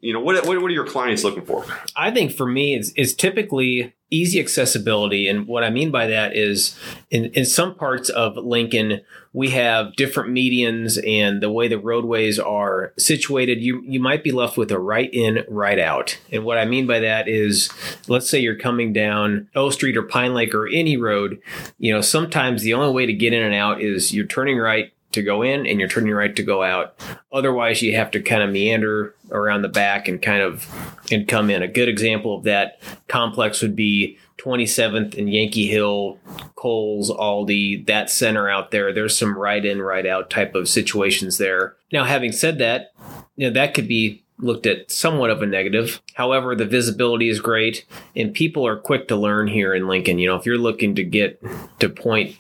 You 0.01 0.13
know, 0.13 0.21
what, 0.21 0.45
what 0.47 0.61
what 0.61 0.71
are 0.71 0.75
your 0.75 0.87
clients 0.87 1.23
looking 1.23 1.45
for? 1.45 1.65
I 1.95 2.11
think 2.11 2.33
for 2.33 2.47
me, 2.47 2.75
it's, 2.75 2.93
it's 2.97 3.15
typically 3.15 3.95
easy 4.15 4.41
accessibility. 4.41 5.29
And 5.29 5.47
what 5.47 5.65
I 5.65 5.71
mean 5.71 5.91
by 5.91 6.07
that 6.07 6.37
is 6.37 6.79
in, 7.11 7.27
in 7.27 7.45
some 7.45 7.75
parts 7.75 8.09
of 8.09 8.37
Lincoln, 8.37 9.01
we 9.33 9.51
have 9.51 9.97
different 9.97 10.31
medians 10.31 10.97
and 11.07 11.43
the 11.43 11.51
way 11.51 11.67
the 11.67 11.79
roadways 11.79 12.39
are 12.39 12.93
situated, 12.97 13.63
you, 13.63 13.83
you 13.85 13.99
might 13.99 14.23
be 14.23 14.31
left 14.31 14.57
with 14.57 14.71
a 14.71 14.79
right 14.79 15.13
in, 15.13 15.45
right 15.49 15.79
out. 15.79 16.19
And 16.31 16.45
what 16.45 16.59
I 16.59 16.65
mean 16.65 16.87
by 16.87 17.01
that 17.01 17.29
is, 17.29 17.71
let's 18.07 18.31
say 18.31 18.39
you're 18.39 18.59
coming 18.59 18.93
down 18.93 19.49
O 19.57 19.71
Street 19.71 19.97
or 19.97 20.05
Pine 20.05 20.35
Lake 20.35 20.55
or 20.55 20.69
any 20.69 20.97
road, 20.97 21.41
you 21.79 21.93
know, 21.93 22.01
sometimes 22.01 22.63
the 22.63 22.75
only 22.75 22.93
way 22.93 23.07
to 23.07 23.13
get 23.13 23.33
in 23.33 23.43
and 23.43 23.55
out 23.55 23.81
is 23.81 24.15
you're 24.15 24.27
turning 24.27 24.59
right 24.59 24.93
to 25.15 25.23
go 25.23 25.43
in 25.43 25.67
and 25.67 25.81
you're 25.81 25.89
turning 25.89 26.13
right 26.13 26.35
to 26.37 26.43
go 26.43 26.63
out. 26.63 26.95
Otherwise, 27.33 27.83
you 27.83 27.97
have 27.97 28.11
to 28.13 28.21
kind 28.21 28.43
of 28.43 28.51
meander 28.51 29.15
around 29.31 29.63
the 29.63 29.69
back 29.69 30.07
and 30.07 30.21
kind 30.21 30.43
of 30.43 30.69
and 31.11 31.27
come 31.27 31.51
in. 31.51 31.63
A 31.63 31.69
good 31.69 31.89
example 31.89 32.37
of 32.37 32.45
that 32.45 32.81
complex 33.09 33.63
would 33.63 33.75
be 33.75 34.19
27th 34.39 35.17
and 35.17 35.33
Yankee 35.33 35.67
Hill, 35.67 36.19
Kohl's, 36.57 37.11
Aldi, 37.11 37.87
that 37.87 38.11
center 38.11 38.49
out 38.49 38.71
there. 38.71 38.93
There's 38.93 39.17
some 39.17 39.37
right 39.37 39.65
in, 39.65 39.81
right 39.81 40.07
out 40.07 40.31
type 40.31 40.55
of 40.55 40.69
situations 40.69 41.39
there. 41.39 41.77
Now, 41.93 42.05
having 42.05 42.33
said 42.33 42.59
that, 42.59 42.93
you 43.37 43.47
know 43.47 43.53
that 43.55 43.75
could 43.75 43.89
be 43.89 44.25
looked 44.39 44.67
at 44.67 44.91
somewhat 44.91 45.31
of 45.31 45.43
a 45.43 45.47
negative. 45.47 46.03
However, 46.15 46.55
the 46.55 46.65
visibility 46.65 47.29
is 47.29 47.41
great 47.41 47.85
and 48.17 48.35
people 48.35 48.67
are 48.67 48.77
quick 48.77 49.09
to 49.09 49.17
learn 49.17 49.49
here 49.49 49.75
in 49.75 49.87
Lincoln. 49.89 50.19
You 50.19 50.29
know, 50.29 50.37
if 50.37 50.45
you're 50.45 50.59
looking 50.59 50.95
to 50.97 51.05
get 51.05 51.41
to 51.79 51.89
point 51.89 52.37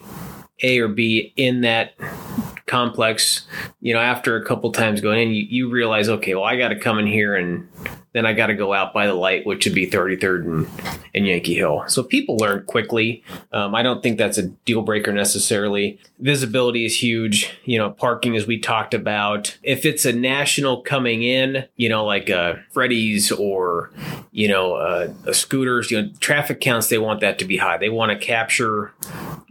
A 0.63 0.81
or 0.81 0.89
B 0.89 1.33
in 1.37 1.61
that 1.63 1.95
complex, 2.67 3.47
you 3.81 3.93
know, 3.93 4.01
after 4.01 4.37
a 4.37 4.45
couple 4.45 4.73
times 4.73 5.01
going 5.01 5.21
in, 5.21 5.35
you, 5.35 5.43
you 5.49 5.71
realize, 5.71 6.09
okay, 6.09 6.35
well, 6.35 6.45
I 6.45 6.57
got 6.57 6.69
to 6.69 6.79
come 6.79 6.99
in 6.99 7.07
here 7.07 7.35
and 7.35 7.69
then 8.15 8.25
I 8.25 8.33
got 8.33 8.47
to 8.47 8.55
go 8.55 8.73
out 8.73 8.95
by 8.95 9.07
the 9.07 9.15
light, 9.15 9.45
which 9.45 9.67
would 9.67 9.75
be 9.75 9.91
33rd 9.91 10.45
and, 10.45 10.69
and 11.15 11.27
Yankee 11.27 11.55
Hill. 11.55 11.85
So 11.89 12.03
people 12.05 12.37
learn 12.37 12.65
quickly. 12.65 13.25
Um, 13.53 13.75
I 13.75 13.83
don't 13.83 14.03
think 14.03 14.19
that's 14.19 14.39
a 14.39 14.47
deal 14.47 14.83
breaker 14.83 15.13
necessarily. 15.13 15.99
Visibility 16.21 16.87
is 16.87 17.03
huge. 17.03 17.53
You 17.65 17.79
know, 17.79 17.91
parking, 17.91 18.37
as 18.37 18.47
we 18.47 18.59
talked 18.59 18.95
about. 18.95 19.59
If 19.65 19.85
it's 19.85 20.05
a 20.05 20.13
national 20.13 20.83
coming 20.83 21.25
in, 21.25 21.67
you 21.77 21.89
know, 21.89 22.05
like 22.05 22.29
a 22.29 22.63
Freddy's 22.71 23.33
or, 23.33 23.91
you 24.31 24.47
know, 24.47 24.75
uh, 24.75 25.13
a 25.27 25.35
scooters, 25.35 25.91
you 25.91 26.01
know, 26.01 26.11
traffic 26.21 26.61
counts, 26.61 26.89
they 26.89 26.99
want 26.99 27.21
that 27.21 27.41
to 27.41 27.45
be 27.45 27.57
high. 27.57 27.79
They 27.79 27.89
want 27.89 28.13
to 28.13 28.25
capture, 28.25 28.93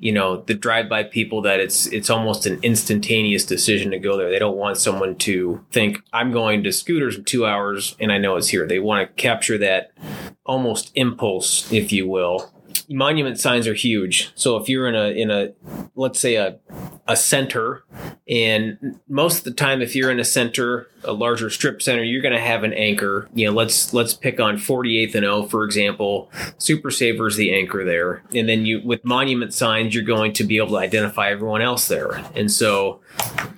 you 0.03 0.11
know, 0.11 0.41
the 0.41 0.53
drive 0.53 0.89
by 0.89 1.01
people 1.01 1.41
that 1.43 1.61
it's, 1.61 1.87
it's 1.87 2.09
almost 2.09 2.45
an 2.45 2.59
instantaneous 2.61 3.45
decision 3.45 3.89
to 3.91 3.97
go 3.97 4.17
there. 4.17 4.29
They 4.29 4.37
don't 4.37 4.57
want 4.57 4.77
someone 4.77 5.15
to 5.19 5.65
think, 5.71 6.03
I'm 6.11 6.33
going 6.33 6.61
to 6.63 6.73
scooters 6.73 7.15
in 7.15 7.23
two 7.23 7.45
hours 7.45 7.95
and 8.01 8.11
I 8.11 8.17
know 8.17 8.35
it's 8.35 8.49
here. 8.49 8.67
They 8.67 8.79
want 8.79 9.07
to 9.07 9.13
capture 9.21 9.57
that 9.59 9.93
almost 10.45 10.91
impulse, 10.95 11.71
if 11.71 11.93
you 11.93 12.05
will. 12.05 12.52
Monument 12.93 13.39
signs 13.39 13.67
are 13.67 13.73
huge. 13.73 14.31
So 14.35 14.57
if 14.57 14.69
you're 14.69 14.87
in 14.87 14.95
a 14.95 15.07
in 15.07 15.31
a 15.31 15.53
let's 15.95 16.19
say 16.19 16.35
a 16.35 16.59
a 17.07 17.17
center 17.17 17.83
and 18.29 18.99
most 19.09 19.39
of 19.39 19.43
the 19.43 19.51
time 19.51 19.81
if 19.81 19.93
you're 19.93 20.09
in 20.09 20.19
a 20.19 20.23
center 20.23 20.87
a 21.03 21.11
larger 21.11 21.49
strip 21.49 21.81
center 21.81 22.01
you're 22.01 22.21
going 22.21 22.33
to 22.33 22.39
have 22.39 22.63
an 22.63 22.73
anchor. 22.73 23.27
You 23.33 23.47
know 23.47 23.53
let's 23.53 23.93
let's 23.93 24.13
pick 24.13 24.39
on 24.39 24.57
48th 24.57 25.15
and 25.15 25.25
o 25.25 25.45
for 25.47 25.65
example 25.65 26.31
super 26.59 26.91
saver 26.91 27.27
is 27.27 27.35
the 27.35 27.53
anchor 27.53 27.83
there. 27.83 28.23
And 28.33 28.47
then 28.47 28.65
you 28.65 28.81
with 28.85 29.03
monument 29.03 29.53
signs 29.53 29.95
you're 29.95 30.03
going 30.03 30.33
to 30.33 30.43
be 30.43 30.57
able 30.57 30.69
to 30.69 30.77
identify 30.77 31.31
everyone 31.31 31.61
else 31.61 31.87
there. 31.87 32.23
And 32.35 32.51
so 32.51 33.01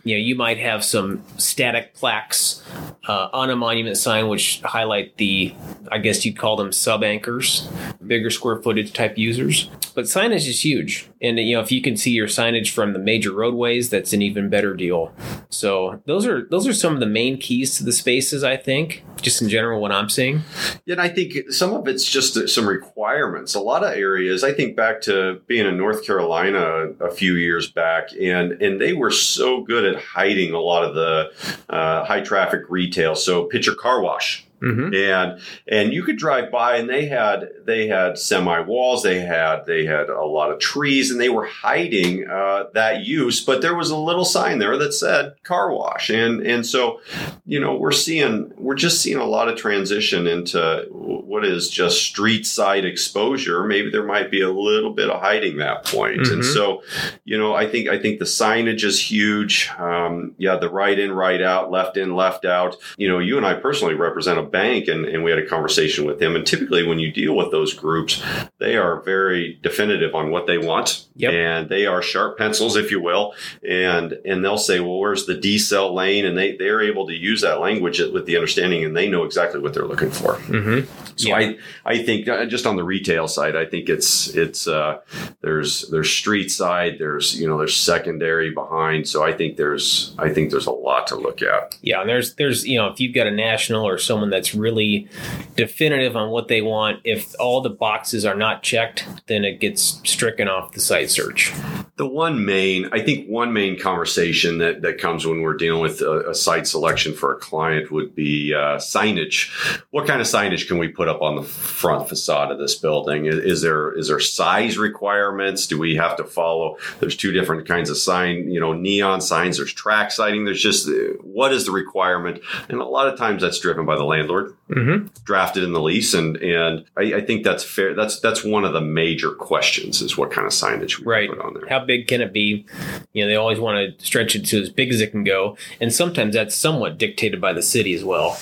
you 0.04 0.16
know 0.16 0.20
you 0.20 0.36
might 0.36 0.58
have 0.58 0.84
some 0.84 1.24
static 1.38 1.94
plaques 1.94 2.64
uh, 3.08 3.30
on 3.34 3.50
a 3.50 3.56
monument 3.56 3.98
sign 3.98 4.28
which 4.28 4.62
highlight 4.62 5.18
the 5.18 5.54
i 5.92 5.98
guess 5.98 6.26
you'd 6.26 6.38
call 6.38 6.56
them 6.56 6.72
sub 6.72 7.04
anchors 7.04 7.68
bigger 8.06 8.30
square 8.30 8.62
footage 8.62 8.94
type 8.94 9.18
users. 9.18 9.70
But 9.94 10.06
signage 10.06 10.48
is 10.48 10.64
huge. 10.64 11.10
And 11.22 11.40
you 11.40 11.56
know 11.56 11.62
if 11.62 11.72
you 11.72 11.82
can 11.82 11.98
see 11.98 12.12
your 12.12 12.28
signage 12.28 12.70
from 12.70 12.94
the 12.94 13.00
major 13.00 13.32
roadways 13.32 13.90
that's 13.90 14.14
an 14.14 14.22
even 14.22 14.50
better 14.50 14.74
deal. 14.74 15.14
So 15.50 16.02
those 16.06 16.26
are 16.26 16.48
those 16.50 16.68
are 16.68 16.74
some 16.74 16.94
of 16.94 17.00
the 17.00 17.06
main 17.06 17.38
keys 17.38 17.78
to 17.78 17.84
the 17.84 17.94
spaces 17.94 18.44
i 18.44 18.58
think 18.58 19.04
just 19.22 19.42
in 19.42 19.50
general 19.50 19.82
what 19.82 19.92
i'm 19.92 20.10
seeing. 20.10 20.42
Yeah, 20.86 20.94
and 20.94 21.02
i 21.02 21.10
think 21.10 21.52
some 21.52 21.74
of 21.74 21.88
it's 21.88 22.10
just 22.10 22.50
some 22.50 22.68
requirements. 22.68 23.56
A 23.56 23.60
lot 23.60 23.84
of 23.84 23.94
areas 23.94 24.44
i 24.44 24.52
think 24.52 24.76
back 24.76 25.02
to 25.02 25.42
being 25.48 25.66
in 25.66 25.78
north 25.78 26.06
carolina 26.06 26.90
a 27.00 27.12
few 27.12 27.36
years 27.36 27.72
back 27.72 28.10
and 28.20 28.62
and 28.62 28.80
they 28.80 28.94
were 28.94 29.12
so 29.12 29.62
good 29.62 29.86
at 29.86 30.02
hiding 30.02 30.54
a 30.54 30.60
lot 30.60 30.84
of 30.84 30.96
the 30.96 31.32
uh, 31.70 32.04
high 32.06 32.22
traffic 32.22 32.65
retail. 32.70 33.16
So 33.16 33.46
pitcher 33.46 33.76
car 33.76 34.02
wash 34.02 34.45
Mm-hmm. 34.62 34.94
And 34.94 35.42
and 35.68 35.94
you 35.94 36.04
could 36.04 36.18
drive 36.18 36.52
by 36.52 36.78
and 36.78 36.90
they 36.90 37.06
had 37.06 37.50
they 37.66 37.88
had 37.88 38.18
semi 38.18 38.60
walls 38.62 39.04
they 39.04 39.20
had 39.20 39.66
they 39.66 39.86
had 39.86 40.10
a 40.10 40.26
lot 40.26 40.52
of 40.52 40.60
trees 40.60 41.12
and 41.12 41.20
they 41.20 41.30
were 41.30 41.46
hiding 41.46 42.28
uh, 42.28 42.66
that 42.74 43.06
use 43.06 43.44
but 43.44 43.62
there 43.62 43.76
was 43.76 43.90
a 43.90 43.98
little 43.98 44.26
sign 44.26 44.60
there 44.60 44.78
that 44.78 44.94
said 44.94 45.36
car 45.44 45.72
wash. 45.72 46.10
And 46.10 46.42
and 46.42 46.66
so 46.66 47.02
you 47.46 47.60
know 47.60 47.76
we're 47.76 47.92
seeing 47.92 48.52
we're 48.58 48.76
just 48.76 49.02
seeing 49.02 49.18
a 49.18 49.26
lot 49.26 49.48
of 49.48 49.58
transition 49.58 50.28
into 50.28 50.88
what 50.90 51.46
is 51.46 51.70
just 51.70 52.02
street 52.02 52.46
side 52.46 52.86
exposure. 52.86 53.64
Maybe 53.64 53.92
there 53.92 54.06
might 54.06 54.32
be 54.32 54.42
a 54.42 54.52
little 54.52 54.94
bit 54.94 55.10
of 55.10 55.22
hiding 55.22 55.58
that 55.58 55.86
point. 55.86 56.22
Mm-hmm. 56.22 56.34
and 56.34 56.46
so 56.46 56.82
you 57.24 57.38
know 57.38 57.54
I 57.54 57.70
think 57.70 57.90
I 57.90 58.00
think 58.00 58.20
the 58.20 58.26
signage 58.26 58.84
is 58.84 59.00
huge. 59.00 59.70
Um, 59.78 60.36
yeah 60.38 60.58
the 60.58 60.70
right 60.70 60.98
in 60.98 61.12
right 61.12 61.42
out 61.42 61.72
left 61.72 61.98
in 61.98 62.16
left 62.16 62.46
out. 62.46 62.76
You 62.98 63.08
know 63.08 63.20
you 63.20 63.38
and 63.38 63.46
I 63.46 63.56
personally 63.56 63.96
represent 63.96 64.40
a 64.40 64.44
bank 64.52 64.88
and, 64.88 65.06
and 65.06 65.24
we 65.24 65.32
had 65.32 65.40
a 65.40 65.46
conversation 65.46 66.06
with 66.06 66.22
him. 66.22 66.36
And 66.36 66.46
typically, 66.46 66.86
when 66.86 67.00
you 67.00 67.12
deal 67.12 67.36
with 67.36 67.52
those 67.52 67.74
groups, 67.74 68.24
they 68.60 68.78
are 68.78 69.02
very 69.02 69.60
definitive 69.62 70.16
on 70.16 70.32
what 70.32 70.48
they 70.48 70.58
want. 70.58 71.06
Yep. 71.16 71.34
And 71.34 71.70
they 71.70 71.86
are 71.86 72.02
sharp 72.02 72.38
pencils, 72.38 72.76
if 72.76 72.92
you 72.92 73.02
will. 73.02 73.34
And 73.68 74.14
and 74.26 74.44
they'll 74.44 74.58
say, 74.58 74.80
well, 74.80 75.00
where's 75.00 75.26
the 75.26 75.36
decel 75.36 75.94
lane? 75.94 76.26
And 76.26 76.38
they, 76.38 76.56
they're 76.58 76.82
able 76.82 77.08
to 77.08 77.14
use 77.14 77.42
that 77.42 77.60
language 77.60 78.00
with 78.00 78.26
the 78.26 78.36
understanding 78.36 78.84
and 78.84 78.96
they 78.96 79.10
know 79.10 79.24
exactly 79.24 79.60
what 79.60 79.74
they're 79.74 79.86
looking 79.86 80.12
for. 80.12 80.36
Mm-hmm. 80.36 81.06
So 81.18 81.30
yeah. 81.30 81.38
I, 81.38 81.58
I 81.86 82.04
think 82.04 82.28
uh, 82.28 82.46
just 82.46 82.66
on 82.66 82.76
the 82.76 82.84
retail 82.84 83.28
side, 83.28 83.56
I 83.56 83.66
think 83.66 83.90
it's 83.90 84.28
it's 84.36 84.68
uh, 84.68 85.00
there's 85.42 85.88
there's 85.90 86.10
street 86.10 86.52
side, 86.52 86.98
there's 87.00 87.40
you 87.40 87.48
know 87.48 87.58
there's 87.58 87.76
secondary 87.76 88.52
behind. 88.52 89.08
So 89.08 89.24
I 89.24 89.34
think 89.34 89.58
there's 89.58 90.14
I 90.18 90.34
think 90.34 90.52
there's 90.52 90.66
a 90.68 90.72
lot 90.72 91.08
to 91.08 91.16
look 91.16 91.42
at. 91.42 91.78
Yeah, 91.82 92.02
and 92.02 92.10
there's 92.10 92.36
there's 92.36 92.68
you 92.68 92.78
know 92.78 92.88
if 92.88 93.00
you've 93.00 93.16
got 93.16 93.28
a 93.28 93.32
national 93.32 93.88
or 93.88 93.98
someone 93.98 94.30
that's 94.36 94.54
really 94.54 95.08
definitive 95.56 96.16
on 96.16 96.30
what 96.30 96.50
they 96.50 96.62
want, 96.62 97.00
if 97.04 97.34
all 97.40 97.62
the 97.62 97.70
boxes 97.70 98.26
are 98.26 98.36
not 98.36 98.62
checked, 98.64 99.08
then 99.28 99.46
it 99.46 99.60
gets 99.60 100.02
stricken 100.04 100.48
off 100.48 100.74
the 100.74 100.82
site 100.82 101.10
search. 101.10 101.54
The 101.98 102.06
one 102.06 102.44
main, 102.46 102.90
I 102.92 103.00
think, 103.02 103.28
one 103.28 103.54
main 103.54 103.80
conversation 103.80 104.58
that, 104.58 104.82
that 104.82 104.98
comes 104.98 105.26
when 105.26 105.42
we're 105.42 105.56
dealing 105.56 105.82
with 105.82 106.02
a, 106.02 106.32
a 106.32 106.36
site 106.36 106.68
selection 106.68 107.14
for 107.14 107.34
a 107.34 107.40
client 107.40 107.90
would 107.90 108.14
be 108.14 108.54
uh, 108.54 108.76
signage. 108.78 109.50
What 109.92 110.06
kind 110.06 110.20
of 110.20 110.28
signage 110.28 110.68
can 110.68 110.78
we 110.78 110.90
put 110.90 111.08
up 111.08 111.22
on 111.22 111.38
the 111.38 111.44
front 111.44 112.10
facade 112.10 112.52
of 112.52 112.58
this 112.60 112.76
building? 112.76 113.28
Is, 113.28 113.36
is 113.38 113.62
there 113.62 113.94
is 113.94 114.10
there 114.10 114.20
size 114.20 114.78
requirements? 114.78 115.68
Do 115.68 115.80
we 115.80 115.96
have 115.96 116.18
to 116.18 116.26
follow? 116.26 116.78
There's 117.00 117.16
two 117.16 117.32
different 117.32 117.66
kinds 117.68 117.90
of 117.90 117.98
sign, 117.98 118.52
you 118.52 118.60
know, 118.60 118.74
neon 118.74 119.22
signs. 119.22 119.56
There's 119.58 119.74
track 119.74 120.12
sighting. 120.12 120.44
There's 120.44 120.62
just 120.62 120.90
uh, 120.90 121.14
what 121.22 121.54
is 121.54 121.66
the 121.66 121.72
requirement? 121.72 122.42
And 122.68 122.82
a 122.82 122.86
lot 122.86 123.08
of 123.08 123.18
times 123.18 123.42
that's 123.42 123.60
driven 123.60 123.86
by 123.86 123.96
the 123.96 124.04
landlord, 124.04 124.56
Mm-hmm. 124.70 125.10
drafted 125.26 125.64
in 125.64 125.74
the 125.74 125.80
lease, 125.80 126.16
and 126.16 126.38
and 126.38 126.86
I, 126.98 127.18
I 127.18 127.22
think 127.22 127.44
that's 127.44 127.64
fair. 127.64 127.94
That's 127.94 128.20
that's 128.20 128.44
one 128.44 128.66
of 128.66 128.74
the 128.74 128.82
major 128.82 129.30
questions 129.32 130.02
is 130.02 130.18
what 130.18 130.32
kind 130.32 130.48
of 130.48 130.54
signage 130.54 130.98
we 131.00 131.06
Right. 131.06 131.30
put 131.30 131.40
on 131.40 131.54
there. 131.54 131.68
How 131.70 131.85
big 131.86 132.08
can 132.08 132.22
it 132.22 132.34
be? 132.34 132.66
You 133.14 133.24
know, 133.24 133.30
they 133.30 133.36
always 133.36 133.60
want 133.60 133.98
to 134.00 134.06
stretch 134.06 134.36
it 134.36 134.46
to 134.48 134.62
as 134.62 134.70
big 134.70 134.92
as 134.92 135.02
it 135.02 135.12
can 135.12 135.24
go, 135.24 135.58
and 135.80 135.94
sometimes 135.94 136.36
that's 136.36 136.56
somewhat 136.56 136.98
dictated 136.98 137.40
by 137.40 137.54
the 137.54 137.62
city 137.62 137.94
as 137.94 138.04
well, 138.04 138.38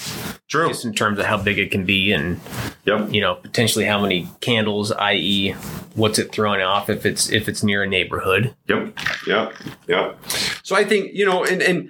True. 0.47 0.67
just 0.67 0.85
in 0.85 0.93
terms 0.93 1.19
of 1.19 1.25
how 1.25 1.38
big 1.41 1.59
it 1.59 1.71
can 1.71 1.85
be, 1.85 2.12
and 2.12 2.39
Yep. 2.85 3.13
you 3.13 3.21
know, 3.21 3.35
potentially 3.35 3.85
how 3.85 4.01
many 4.01 4.27
candles, 4.41 4.91
i.e., 4.91 5.51
what's 5.95 6.19
it 6.19 6.31
throwing 6.31 6.62
off 6.62 6.89
if 6.89 7.05
it's 7.05 7.29
if 7.29 7.47
it's 7.47 7.63
near 7.63 7.83
a 7.83 7.88
neighborhood. 7.88 8.55
Yep. 8.67 8.97
Yep. 9.27 9.53
Yep. 9.88 10.19
So 10.63 10.75
I 10.75 10.83
think, 10.83 11.13
you 11.13 11.25
know, 11.25 11.43
and, 11.45 11.62
and 11.62 11.89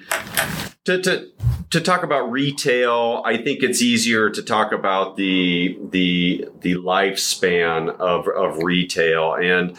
to, 0.85 1.01
to, 1.01 1.27
to 1.71 1.81
talk 1.81 2.03
about 2.03 2.29
retail, 2.29 3.23
I 3.25 3.37
think 3.37 3.63
it's 3.63 3.81
easier 3.81 4.29
to 4.29 4.43
talk 4.43 4.71
about 4.71 5.15
the, 5.15 5.79
the, 5.89 6.47
the 6.61 6.75
lifespan 6.75 7.89
of, 7.99 8.27
of 8.27 8.61
retail 8.61 9.33
and 9.35 9.77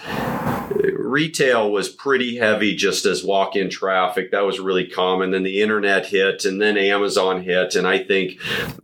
retail 1.05 1.71
was 1.71 1.89
pretty 1.89 2.37
heavy 2.37 2.75
just 2.75 3.05
as 3.07 3.25
walk-in 3.25 3.71
traffic. 3.71 4.31
That 4.31 4.45
was 4.45 4.59
really 4.59 4.87
common. 4.87 5.31
Then 5.31 5.43
the 5.43 5.63
internet 5.63 6.07
hit 6.07 6.45
and 6.45 6.61
then 6.61 6.77
Amazon 6.77 7.43
hit. 7.43 7.75
And 7.75 7.87
I 7.87 7.99
think, 7.99 8.41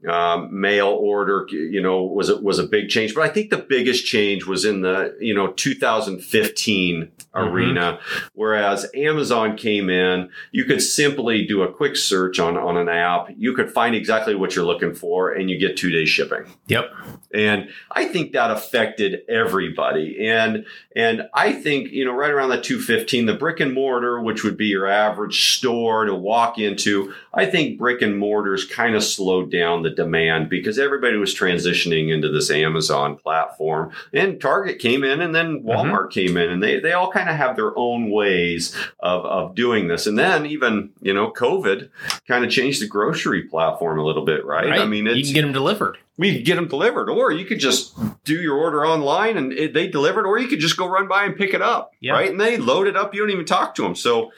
um, 0.08 0.48
mail 0.60 0.88
order, 0.88 1.46
you 1.50 1.80
know, 1.80 2.02
was, 2.04 2.28
a- 2.28 2.40
was 2.40 2.58
a 2.58 2.64
big 2.66 2.88
change, 2.88 3.14
but 3.14 3.22
I 3.22 3.28
think 3.28 3.50
the 3.50 3.58
biggest 3.58 4.04
change 4.04 4.46
was 4.46 4.64
in 4.64 4.82
the, 4.82 5.16
you 5.20 5.34
know, 5.34 5.48
2015 5.48 7.10
arena. 7.34 8.00
Whereas 8.34 8.86
Amazon 8.94 9.56
came 9.56 9.88
in, 9.88 10.30
you 10.52 10.64
could 10.64 10.82
simply 10.82 11.46
do 11.46 11.62
a 11.62 11.72
quick 11.72 11.96
search 11.96 12.38
on, 12.38 12.56
on 12.56 12.76
an 12.76 12.88
app. 12.88 13.28
You 13.36 13.54
could 13.54 13.70
find 13.70 13.94
exactly 13.94 14.34
what 14.34 14.54
you're 14.54 14.64
looking 14.64 14.94
for 14.94 15.30
and 15.32 15.48
you 15.48 15.58
get 15.58 15.76
two 15.76 15.90
day 15.90 16.04
shipping. 16.04 16.44
Yep. 16.66 16.90
And 17.32 17.68
I 17.92 18.06
think 18.06 18.32
that 18.32 18.50
affected 18.50 19.20
everybody. 19.28 20.26
And 20.28 20.66
and 20.96 21.28
I 21.32 21.52
think, 21.52 21.92
you 21.92 22.04
know, 22.04 22.09
right 22.12 22.30
around 22.30 22.50
the 22.50 22.60
215, 22.60 23.26
the 23.26 23.34
brick 23.34 23.60
and 23.60 23.72
mortar, 23.72 24.20
which 24.20 24.44
would 24.44 24.56
be 24.56 24.66
your 24.66 24.86
average 24.86 25.56
store 25.56 26.04
to 26.04 26.14
walk 26.14 26.58
into, 26.58 27.14
I 27.32 27.46
think 27.46 27.78
brick 27.78 28.02
and 28.02 28.18
mortars 28.18 28.64
kind 28.64 28.94
of 28.94 29.02
slowed 29.02 29.50
down 29.50 29.82
the 29.82 29.90
demand 29.90 30.48
because 30.48 30.78
everybody 30.78 31.16
was 31.16 31.34
transitioning 31.34 32.12
into 32.12 32.28
this 32.30 32.50
Amazon 32.50 33.16
platform. 33.16 33.92
And 34.12 34.40
Target 34.40 34.78
came 34.78 35.04
in 35.04 35.20
and 35.20 35.34
then 35.34 35.60
mm-hmm. 35.60 35.68
Walmart 35.68 36.10
came 36.10 36.36
in 36.36 36.50
and 36.50 36.62
they, 36.62 36.80
they 36.80 36.92
all 36.92 37.10
kind 37.10 37.28
of 37.28 37.36
have 37.36 37.56
their 37.56 37.76
own 37.76 38.10
ways 38.10 38.76
of, 39.00 39.24
of 39.24 39.54
doing 39.54 39.88
this. 39.88 40.06
And 40.06 40.18
then 40.18 40.46
even, 40.46 40.90
you 41.00 41.14
know, 41.14 41.30
COVID 41.30 41.88
kind 42.26 42.44
of 42.44 42.50
changed 42.50 42.82
the 42.82 42.88
grocery 42.88 43.42
platform 43.42 43.98
a 43.98 44.04
little 44.04 44.24
bit, 44.24 44.44
right? 44.44 44.72
I 44.72 44.86
mean, 44.86 45.06
you 45.06 45.24
can 45.24 45.34
get 45.34 45.42
them 45.42 45.52
delivered. 45.52 45.98
We 46.20 46.36
could 46.36 46.44
get 46.44 46.56
them 46.56 46.68
delivered, 46.68 47.08
or 47.08 47.32
you 47.32 47.46
could 47.46 47.58
just 47.58 47.94
do 48.24 48.34
your 48.34 48.56
order 48.58 48.84
online 48.86 49.36
and 49.38 49.52
it, 49.52 49.72
they 49.72 49.88
deliver 49.88 50.20
it, 50.20 50.26
or 50.26 50.38
you 50.38 50.46
could 50.48 50.60
just 50.60 50.76
go 50.76 50.86
run 50.86 51.08
by 51.08 51.24
and 51.24 51.34
pick 51.34 51.54
it 51.54 51.62
up, 51.62 51.92
Yeah. 52.00 52.12
right? 52.12 52.30
And 52.30 52.38
they 52.38 52.58
load 52.58 52.86
it 52.86 52.94
up. 52.96 53.14
You 53.14 53.20
don't 53.22 53.30
even 53.30 53.46
talk 53.46 53.74
to 53.76 53.82
them. 53.82 53.94
So, 53.96 54.30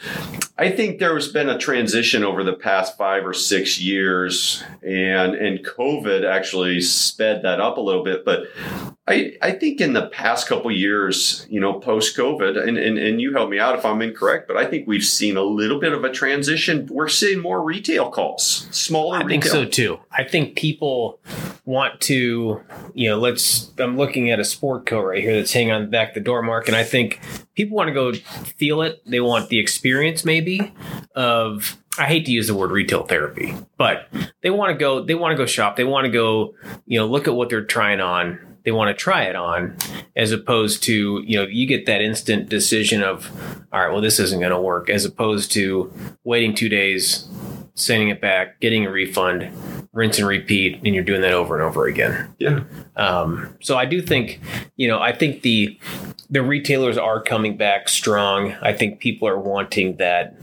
I 0.58 0.70
think 0.70 1.00
there's 1.00 1.32
been 1.32 1.48
a 1.48 1.58
transition 1.58 2.22
over 2.22 2.44
the 2.44 2.52
past 2.52 2.96
five 2.96 3.26
or 3.26 3.32
six 3.34 3.80
years, 3.80 4.62
and 4.82 5.34
and 5.34 5.64
COVID 5.64 6.24
actually 6.24 6.80
sped 6.82 7.42
that 7.42 7.58
up 7.60 7.78
a 7.78 7.80
little 7.80 8.04
bit. 8.04 8.24
But 8.24 8.44
I 9.08 9.32
I 9.42 9.52
think 9.52 9.80
in 9.80 9.94
the 9.94 10.06
past 10.08 10.46
couple 10.46 10.70
years, 10.70 11.46
you 11.50 11.58
know, 11.58 11.80
post 11.80 12.16
COVID, 12.16 12.62
and, 12.68 12.76
and 12.78 12.96
and 12.98 13.20
you 13.20 13.32
help 13.32 13.50
me 13.50 13.58
out 13.58 13.76
if 13.76 13.84
I'm 13.84 14.02
incorrect, 14.02 14.46
but 14.46 14.56
I 14.56 14.66
think 14.66 14.86
we've 14.86 15.02
seen 15.04 15.36
a 15.36 15.42
little 15.42 15.80
bit 15.80 15.92
of 15.94 16.04
a 16.04 16.12
transition. 16.12 16.86
We're 16.92 17.08
seeing 17.08 17.40
more 17.40 17.60
retail 17.64 18.10
calls, 18.10 18.68
smaller. 18.70 19.16
I 19.18 19.26
think 19.26 19.44
retail. 19.44 19.62
so 19.64 19.68
too. 19.68 20.00
I 20.12 20.22
think 20.22 20.54
people 20.54 21.18
want 21.72 22.00
to, 22.02 22.62
you 22.94 23.08
know, 23.08 23.18
let's. 23.18 23.72
I'm 23.78 23.96
looking 23.96 24.30
at 24.30 24.38
a 24.38 24.44
sport 24.44 24.86
coat 24.86 25.02
right 25.02 25.22
here 25.22 25.34
that's 25.34 25.52
hanging 25.52 25.72
on 25.72 25.82
the 25.82 25.88
back 25.88 26.08
of 26.08 26.14
the 26.14 26.20
door 26.20 26.42
mark, 26.42 26.68
and 26.68 26.76
I 26.76 26.84
think 26.84 27.20
people 27.54 27.76
want 27.76 27.88
to 27.88 27.94
go 27.94 28.12
feel 28.12 28.82
it. 28.82 29.02
They 29.06 29.20
want 29.20 29.48
the 29.48 29.58
experience, 29.58 30.24
maybe, 30.24 30.72
of. 31.14 31.78
I 31.98 32.06
hate 32.06 32.24
to 32.24 32.32
use 32.32 32.46
the 32.46 32.54
word 32.54 32.70
retail 32.70 33.02
therapy, 33.02 33.54
but 33.76 34.08
they 34.42 34.48
want 34.48 34.70
to 34.70 34.78
go. 34.78 35.02
They 35.02 35.14
want 35.14 35.32
to 35.32 35.36
go 35.36 35.44
shop. 35.46 35.76
They 35.76 35.84
want 35.84 36.04
to 36.06 36.10
go, 36.10 36.54
you 36.86 36.98
know, 36.98 37.06
look 37.06 37.26
at 37.26 37.34
what 37.34 37.48
they're 37.48 37.64
trying 37.64 38.00
on. 38.00 38.38
They 38.64 38.70
want 38.70 38.88
to 38.88 38.94
try 38.94 39.24
it 39.24 39.34
on, 39.34 39.76
as 40.14 40.30
opposed 40.30 40.84
to, 40.84 41.20
you 41.26 41.36
know, 41.36 41.46
you 41.46 41.66
get 41.66 41.86
that 41.86 42.00
instant 42.00 42.48
decision 42.48 43.02
of, 43.02 43.28
all 43.72 43.80
right, 43.80 43.90
well, 43.90 44.00
this 44.00 44.20
isn't 44.20 44.38
going 44.38 44.52
to 44.52 44.60
work, 44.60 44.88
as 44.88 45.04
opposed 45.04 45.50
to 45.52 45.92
waiting 46.22 46.54
two 46.54 46.68
days, 46.68 47.26
sending 47.74 48.08
it 48.08 48.20
back, 48.20 48.60
getting 48.60 48.86
a 48.86 48.90
refund, 48.90 49.50
rinse 49.92 50.18
and 50.18 50.26
repeat, 50.26 50.80
and 50.84 50.94
you're 50.94 51.04
doing 51.04 51.20
that 51.22 51.32
over 51.32 51.54
and 51.54 51.64
over 51.64 51.86
again. 51.86 52.34
Yeah. 52.38 52.64
Um, 52.96 53.56
so 53.60 53.76
I 53.76 53.84
do 53.84 54.02
think, 54.02 54.40
you 54.76 54.88
know, 54.88 55.00
I 55.00 55.12
think 55.12 55.42
the 55.42 55.78
the 56.30 56.42
retailers 56.42 56.96
are 56.96 57.22
coming 57.22 57.56
back 57.56 57.88
strong. 57.88 58.52
I 58.62 58.72
think 58.72 59.00
people 59.00 59.28
are 59.28 59.38
wanting 59.38 59.96
that 59.96 60.34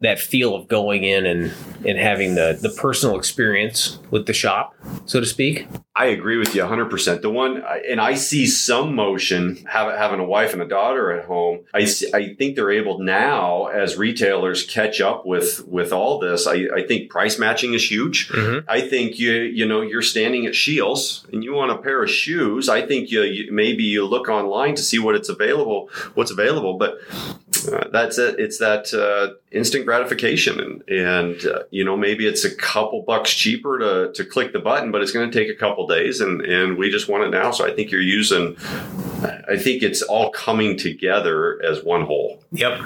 that 0.00 0.18
feel 0.18 0.54
of 0.54 0.66
going 0.68 1.04
in 1.04 1.26
and 1.26 1.52
and 1.86 1.98
having 1.98 2.34
the 2.34 2.58
the 2.60 2.70
personal 2.70 3.16
experience 3.16 3.98
with 4.10 4.26
the 4.26 4.32
shop, 4.32 4.74
so 5.06 5.20
to 5.20 5.26
speak. 5.26 5.66
I 6.00 6.06
agree 6.06 6.38
with 6.38 6.54
you 6.54 6.62
100%. 6.62 7.20
The 7.20 7.28
one, 7.28 7.62
and 7.86 8.00
I 8.00 8.14
see 8.14 8.46
some 8.46 8.94
motion 8.94 9.56
having 9.66 10.18
a 10.18 10.24
wife 10.24 10.54
and 10.54 10.62
a 10.62 10.66
daughter 10.66 11.12
at 11.12 11.26
home. 11.26 11.66
I, 11.74 11.84
see, 11.84 12.10
I 12.14 12.32
think 12.36 12.56
they're 12.56 12.70
able 12.70 13.00
now 13.00 13.66
as 13.66 13.98
retailers 13.98 14.64
catch 14.64 15.02
up 15.02 15.26
with, 15.26 15.62
with 15.68 15.92
all 15.92 16.18
this. 16.18 16.46
I, 16.46 16.68
I 16.74 16.86
think 16.86 17.10
price 17.10 17.38
matching 17.38 17.74
is 17.74 17.90
huge. 17.90 18.30
Mm-hmm. 18.30 18.66
I 18.66 18.80
think 18.80 19.18
you, 19.18 19.32
you 19.32 19.66
know, 19.68 19.82
you're 19.82 20.00
standing 20.00 20.46
at 20.46 20.54
Scheels 20.54 21.26
and 21.34 21.44
you 21.44 21.52
want 21.52 21.70
a 21.70 21.76
pair 21.76 22.02
of 22.02 22.08
shoes. 22.08 22.70
I 22.70 22.86
think 22.86 23.10
you, 23.10 23.20
you 23.20 23.52
maybe 23.52 23.82
you 23.82 24.06
look 24.06 24.30
online 24.30 24.76
to 24.76 24.82
see 24.82 24.98
what 24.98 25.16
it's 25.16 25.28
available, 25.28 25.90
what's 26.14 26.30
available, 26.30 26.78
but 26.78 26.98
uh, 27.68 27.88
that's 27.92 28.18
it. 28.18 28.38
It's 28.38 28.58
that 28.58 28.92
uh, 28.94 29.34
instant 29.50 29.84
gratification, 29.84 30.60
and 30.60 30.82
and 30.88 31.46
uh, 31.46 31.62
you 31.70 31.84
know 31.84 31.96
maybe 31.96 32.26
it's 32.26 32.44
a 32.44 32.54
couple 32.54 33.02
bucks 33.02 33.32
cheaper 33.32 33.78
to 33.78 34.12
to 34.14 34.24
click 34.24 34.52
the 34.52 34.58
button, 34.58 34.90
but 34.90 35.02
it's 35.02 35.12
going 35.12 35.30
to 35.30 35.38
take 35.38 35.54
a 35.54 35.58
couple 35.58 35.86
days, 35.90 36.20
and 36.20 36.40
and 36.40 36.78
we 36.78 36.90
just 36.90 37.08
want 37.08 37.24
it 37.24 37.30
now. 37.30 37.50
So 37.50 37.66
I 37.66 37.74
think 37.74 37.90
you're 37.90 38.00
using. 38.00 38.56
I 39.22 39.56
think 39.58 39.82
it's 39.82 40.00
all 40.00 40.30
coming 40.30 40.78
together 40.78 41.60
as 41.62 41.84
one 41.84 42.06
whole. 42.06 42.42
Yep. 42.52 42.80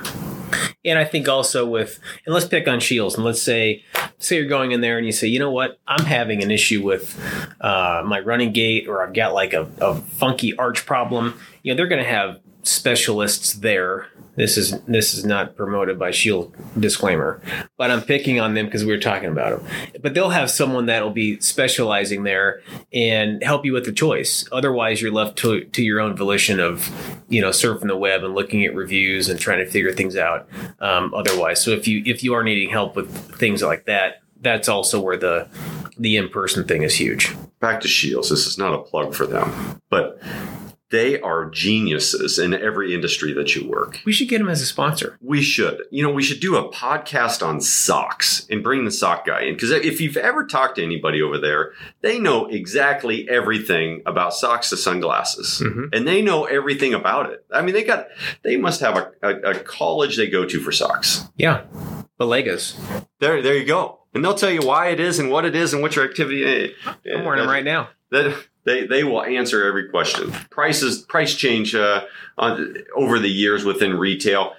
And 0.84 0.98
I 0.98 1.04
think 1.04 1.28
also 1.28 1.66
with, 1.66 1.98
and 2.26 2.34
let's 2.34 2.46
pick 2.46 2.68
on 2.68 2.80
Scheels, 2.80 3.14
and 3.14 3.24
let's 3.24 3.40
say, 3.40 3.84
say 4.18 4.36
you're 4.36 4.46
going 4.46 4.72
in 4.72 4.80
there 4.80 4.98
and 4.98 5.06
you 5.06 5.12
say, 5.12 5.26
you 5.28 5.38
know 5.38 5.50
what, 5.50 5.78
I'm 5.86 6.04
having 6.04 6.42
an 6.42 6.50
issue 6.50 6.82
with 6.82 7.18
uh, 7.60 8.02
my 8.04 8.20
running 8.20 8.52
gait, 8.52 8.86
or 8.88 9.02
I've 9.02 9.14
got 9.14 9.32
like 9.32 9.52
a, 9.52 9.68
a 9.80 9.94
funky 9.94 10.56
arch 10.56 10.86
problem. 10.86 11.38
You 11.62 11.72
know, 11.72 11.76
they're 11.76 11.88
going 11.88 12.02
to 12.02 12.08
have 12.08 12.40
specialists 12.66 13.54
there. 13.54 14.06
This 14.36 14.56
is 14.58 14.80
this 14.82 15.14
is 15.14 15.24
not 15.24 15.54
promoted 15.54 15.96
by 15.98 16.10
Shield 16.10 16.54
disclaimer, 16.78 17.40
but 17.78 17.92
I'm 17.92 18.02
picking 18.02 18.40
on 18.40 18.54
them 18.54 18.66
because 18.66 18.84
we 18.84 18.92
were 18.92 18.98
talking 18.98 19.28
about 19.28 19.58
them. 19.58 19.70
But 20.02 20.14
they'll 20.14 20.30
have 20.30 20.50
someone 20.50 20.86
that'll 20.86 21.10
be 21.10 21.38
specializing 21.40 22.24
there 22.24 22.60
and 22.92 23.42
help 23.44 23.64
you 23.64 23.72
with 23.72 23.84
the 23.84 23.92
choice. 23.92 24.44
Otherwise, 24.50 25.00
you're 25.00 25.12
left 25.12 25.38
to 25.38 25.64
to 25.64 25.82
your 25.82 26.00
own 26.00 26.16
volition 26.16 26.58
of 26.58 26.90
you 27.28 27.40
know 27.40 27.50
surfing 27.50 27.86
the 27.86 27.96
web 27.96 28.24
and 28.24 28.34
looking 28.34 28.64
at 28.64 28.74
reviews 28.74 29.28
and 29.28 29.38
trying 29.38 29.64
to 29.64 29.70
figure 29.70 29.92
things 29.92 30.16
out. 30.16 30.48
Um, 30.80 31.14
otherwise, 31.14 31.62
so 31.62 31.70
if 31.70 31.86
you 31.86 32.02
if 32.04 32.24
you 32.24 32.34
are 32.34 32.42
needing 32.42 32.70
help 32.70 32.96
with 32.96 33.14
things 33.36 33.62
like 33.62 33.86
that, 33.86 34.22
that's 34.40 34.68
also 34.68 35.00
where 35.00 35.16
the 35.16 35.48
the 35.98 36.16
in 36.16 36.28
person 36.28 36.66
thing 36.66 36.82
is 36.82 36.96
huge. 36.96 37.34
Back 37.60 37.80
to 37.82 37.88
Scheels. 37.88 38.30
This 38.30 38.46
is 38.46 38.58
not 38.58 38.74
a 38.74 38.78
plug 38.78 39.14
for 39.14 39.26
them, 39.26 39.80
but 39.90 40.20
they 40.90 41.20
are 41.20 41.50
geniuses 41.50 42.38
in 42.38 42.54
every 42.54 42.94
industry 42.94 43.32
that 43.32 43.56
you 43.56 43.68
work. 43.68 44.00
We 44.04 44.12
should 44.12 44.28
get 44.28 44.38
them 44.38 44.48
as 44.48 44.60
a 44.62 44.66
sponsor. 44.66 45.18
We 45.20 45.42
should. 45.42 45.82
You 45.90 46.02
know, 46.04 46.12
we 46.12 46.22
should 46.22 46.40
do 46.40 46.56
a 46.56 46.70
podcast 46.70 47.44
on 47.44 47.60
socks 47.60 48.46
and 48.50 48.62
bring 48.62 48.84
the 48.84 48.90
sock 48.90 49.26
guy 49.26 49.42
in. 49.42 49.54
Because 49.54 49.70
if 49.70 50.00
you've 50.00 50.16
ever 50.16 50.46
talked 50.46 50.76
to 50.76 50.84
anybody 50.84 51.22
over 51.22 51.38
there, 51.38 51.72
they 52.02 52.18
know 52.20 52.46
exactly 52.46 53.28
everything 53.28 54.02
about 54.06 54.34
socks 54.34 54.70
to 54.70 54.76
sunglasses. 54.76 55.62
Mhm. 55.64 55.94
And 55.94 56.06
they 56.06 56.22
know 56.22 56.44
everything 56.44 56.94
about 56.94 57.30
it. 57.30 57.44
I 57.52 57.62
mean, 57.62 57.74
they 57.74 57.84
got, 57.84 58.08
they 58.42 58.56
must 58.56 58.80
have 58.80 58.96
a, 58.96 59.10
a, 59.22 59.50
a 59.50 59.54
college 59.60 60.16
they 60.16 60.28
go 60.28 60.44
to 60.44 60.60
for 60.60 60.70
socks. 60.70 61.24
Yeah, 61.36 61.64
Balegas. 62.20 62.76
There, 63.20 63.42
there 63.42 63.56
you 63.56 63.64
go. 63.64 64.00
And 64.14 64.24
they'll 64.24 64.34
tell 64.34 64.50
you 64.50 64.60
why 64.60 64.88
it 64.88 65.00
is 65.00 65.18
and 65.18 65.30
what 65.30 65.44
it 65.44 65.56
is 65.56 65.72
and 65.72 65.82
what 65.82 65.96
your 65.96 66.04
activity. 66.04 66.44
Is. 66.44 66.70
I'm 66.86 67.24
wearing 67.24 67.40
them 67.40 67.48
right 67.48 67.64
now. 67.64 67.88
That 68.10 68.36
They 68.64 68.86
they 68.86 69.04
will 69.04 69.22
answer 69.22 69.66
every 69.66 69.88
question. 69.88 70.32
Prices 70.50 71.02
price 71.02 71.34
change 71.34 71.74
uh, 71.74 72.04
on, 72.38 72.76
over 72.94 73.18
the 73.18 73.28
years 73.28 73.64
within 73.64 73.94
retail. 73.94 74.54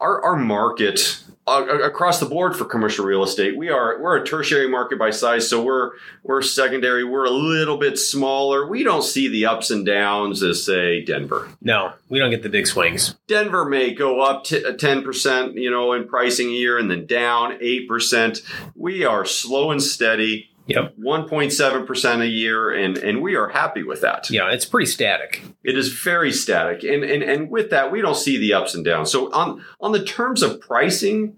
Our 0.00 0.22
our 0.22 0.36
market 0.36 1.22
uh, 1.48 1.64
across 1.84 2.18
the 2.18 2.26
board 2.26 2.56
for 2.56 2.64
commercial 2.64 3.04
real 3.04 3.22
estate, 3.22 3.56
we 3.56 3.68
are 3.70 4.00
we're 4.00 4.16
a 4.16 4.26
tertiary 4.26 4.68
market 4.68 4.98
by 4.98 5.10
size, 5.10 5.48
so 5.48 5.62
we're 5.62 5.92
we're 6.24 6.42
secondary. 6.42 7.04
We're 7.04 7.24
a 7.24 7.30
little 7.30 7.78
bit 7.78 7.98
smaller. 7.98 8.66
We 8.66 8.82
don't 8.82 9.04
see 9.04 9.28
the 9.28 9.46
ups 9.46 9.70
and 9.70 9.86
downs 9.86 10.42
as 10.42 10.64
say 10.64 11.04
Denver. 11.04 11.48
No, 11.62 11.92
we 12.08 12.18
don't 12.18 12.30
get 12.30 12.42
the 12.42 12.48
big 12.48 12.66
swings. 12.66 13.14
Denver 13.28 13.64
may 13.64 13.94
go 13.94 14.22
up 14.22 14.42
to 14.44 14.74
ten 14.74 15.04
percent, 15.04 15.54
you 15.54 15.70
know, 15.70 15.92
in 15.92 16.08
pricing 16.08 16.48
a 16.48 16.52
year, 16.52 16.78
and 16.78 16.90
then 16.90 17.06
down 17.06 17.56
eight 17.60 17.86
percent. 17.86 18.42
We 18.74 19.04
are 19.04 19.24
slow 19.24 19.70
and 19.70 19.80
steady. 19.82 20.50
Yep. 20.66 20.96
1.7% 20.98 22.20
a 22.20 22.26
year, 22.26 22.70
and, 22.72 22.98
and 22.98 23.22
we 23.22 23.36
are 23.36 23.48
happy 23.48 23.82
with 23.82 24.00
that. 24.00 24.28
Yeah, 24.30 24.50
it's 24.50 24.64
pretty 24.64 24.86
static. 24.86 25.42
It 25.62 25.78
is 25.78 25.92
very 25.92 26.32
static. 26.32 26.82
And, 26.82 27.04
and, 27.04 27.22
and 27.22 27.50
with 27.50 27.70
that, 27.70 27.92
we 27.92 28.00
don't 28.00 28.16
see 28.16 28.36
the 28.36 28.54
ups 28.54 28.74
and 28.74 28.84
downs. 28.84 29.12
So 29.12 29.32
on, 29.32 29.64
on 29.80 29.92
the 29.92 30.02
terms 30.04 30.42
of 30.42 30.60
pricing, 30.60 31.36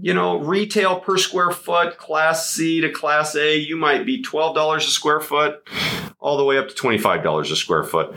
you 0.00 0.14
know, 0.14 0.38
retail 0.38 1.00
per 1.00 1.16
square 1.16 1.50
foot, 1.50 1.98
class 1.98 2.50
C 2.50 2.80
to 2.80 2.90
class 2.90 3.36
A, 3.36 3.56
you 3.56 3.76
might 3.76 4.04
be 4.04 4.22
$12 4.22 4.76
a 4.76 4.80
square 4.80 5.20
foot, 5.20 5.68
all 6.18 6.36
the 6.36 6.44
way 6.44 6.58
up 6.58 6.68
to 6.68 6.74
$25 6.74 7.52
a 7.52 7.56
square 7.56 7.84
foot. 7.84 8.14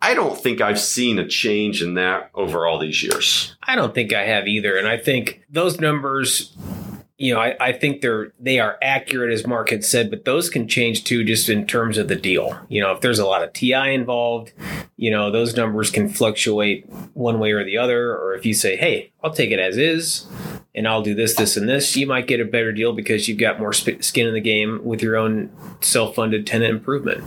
I 0.00 0.14
don't 0.14 0.38
think 0.38 0.60
I've 0.60 0.80
seen 0.80 1.18
a 1.18 1.26
change 1.26 1.82
in 1.82 1.94
that 1.94 2.30
over 2.34 2.66
all 2.66 2.78
these 2.78 3.02
years. 3.02 3.56
I 3.62 3.76
don't 3.76 3.94
think 3.94 4.12
I 4.12 4.24
have 4.24 4.48
either. 4.48 4.76
And 4.76 4.88
I 4.88 4.96
think 4.96 5.42
those 5.48 5.80
numbers 5.80 6.56
you 7.18 7.32
know, 7.32 7.40
I, 7.40 7.54
I 7.60 7.72
think 7.72 8.00
they're 8.00 8.32
they 8.40 8.58
are 8.58 8.78
accurate 8.82 9.32
as 9.32 9.46
Mark 9.46 9.70
had 9.70 9.84
said, 9.84 10.10
but 10.10 10.24
those 10.24 10.50
can 10.50 10.66
change 10.66 11.04
too, 11.04 11.24
just 11.24 11.48
in 11.48 11.66
terms 11.66 11.98
of 11.98 12.08
the 12.08 12.16
deal. 12.16 12.58
You 12.68 12.80
know, 12.80 12.92
if 12.92 13.00
there's 13.00 13.18
a 13.18 13.26
lot 13.26 13.44
of 13.44 13.52
TI 13.52 13.94
involved, 13.94 14.52
you 14.96 15.10
know, 15.10 15.30
those 15.30 15.56
numbers 15.56 15.90
can 15.90 16.08
fluctuate 16.08 16.88
one 17.14 17.38
way 17.38 17.52
or 17.52 17.64
the 17.64 17.78
other. 17.78 18.16
Or 18.16 18.34
if 18.34 18.44
you 18.44 18.54
say, 18.54 18.76
"Hey, 18.76 19.12
I'll 19.22 19.32
take 19.32 19.50
it 19.50 19.58
as 19.58 19.76
is," 19.76 20.26
and 20.74 20.88
I'll 20.88 21.02
do 21.02 21.14
this, 21.14 21.34
this, 21.34 21.56
and 21.56 21.68
this, 21.68 21.96
you 21.96 22.06
might 22.06 22.26
get 22.26 22.40
a 22.40 22.44
better 22.44 22.72
deal 22.72 22.92
because 22.92 23.28
you've 23.28 23.38
got 23.38 23.60
more 23.60 23.72
sp- 23.76 24.00
skin 24.02 24.26
in 24.26 24.34
the 24.34 24.40
game 24.40 24.80
with 24.82 25.02
your 25.02 25.16
own 25.16 25.50
self-funded 25.80 26.46
tenant 26.46 26.70
improvement. 26.70 27.22